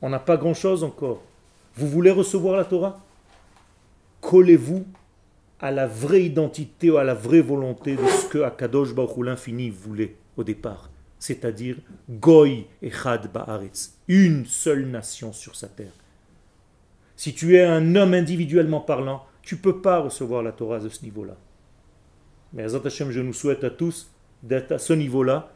[0.00, 1.20] On n'a pas grand-chose encore.
[1.74, 3.00] Vous voulez recevoir la Torah?
[4.20, 4.86] Collez-vous
[5.58, 10.14] à la vraie identité à la vraie volonté de ce que Akadosh Baruch l'infini voulait
[10.36, 11.76] au départ, c'est-à-dire
[12.08, 15.92] Goy et Chad Ba'aretz, une seule nation sur sa terre.
[17.16, 20.88] Si tu es un homme individuellement parlant, tu ne peux pas recevoir la Torah de
[20.88, 21.36] ce niveau-là.
[22.52, 24.08] Mais Azat Hashem, je nous souhaite à tous
[24.42, 25.50] d'être à ce niveau-là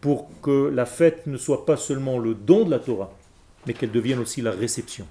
[0.00, 3.12] pour que la fête ne soit pas seulement le don de la Torah,
[3.66, 5.06] mais qu'elle devienne aussi la réception.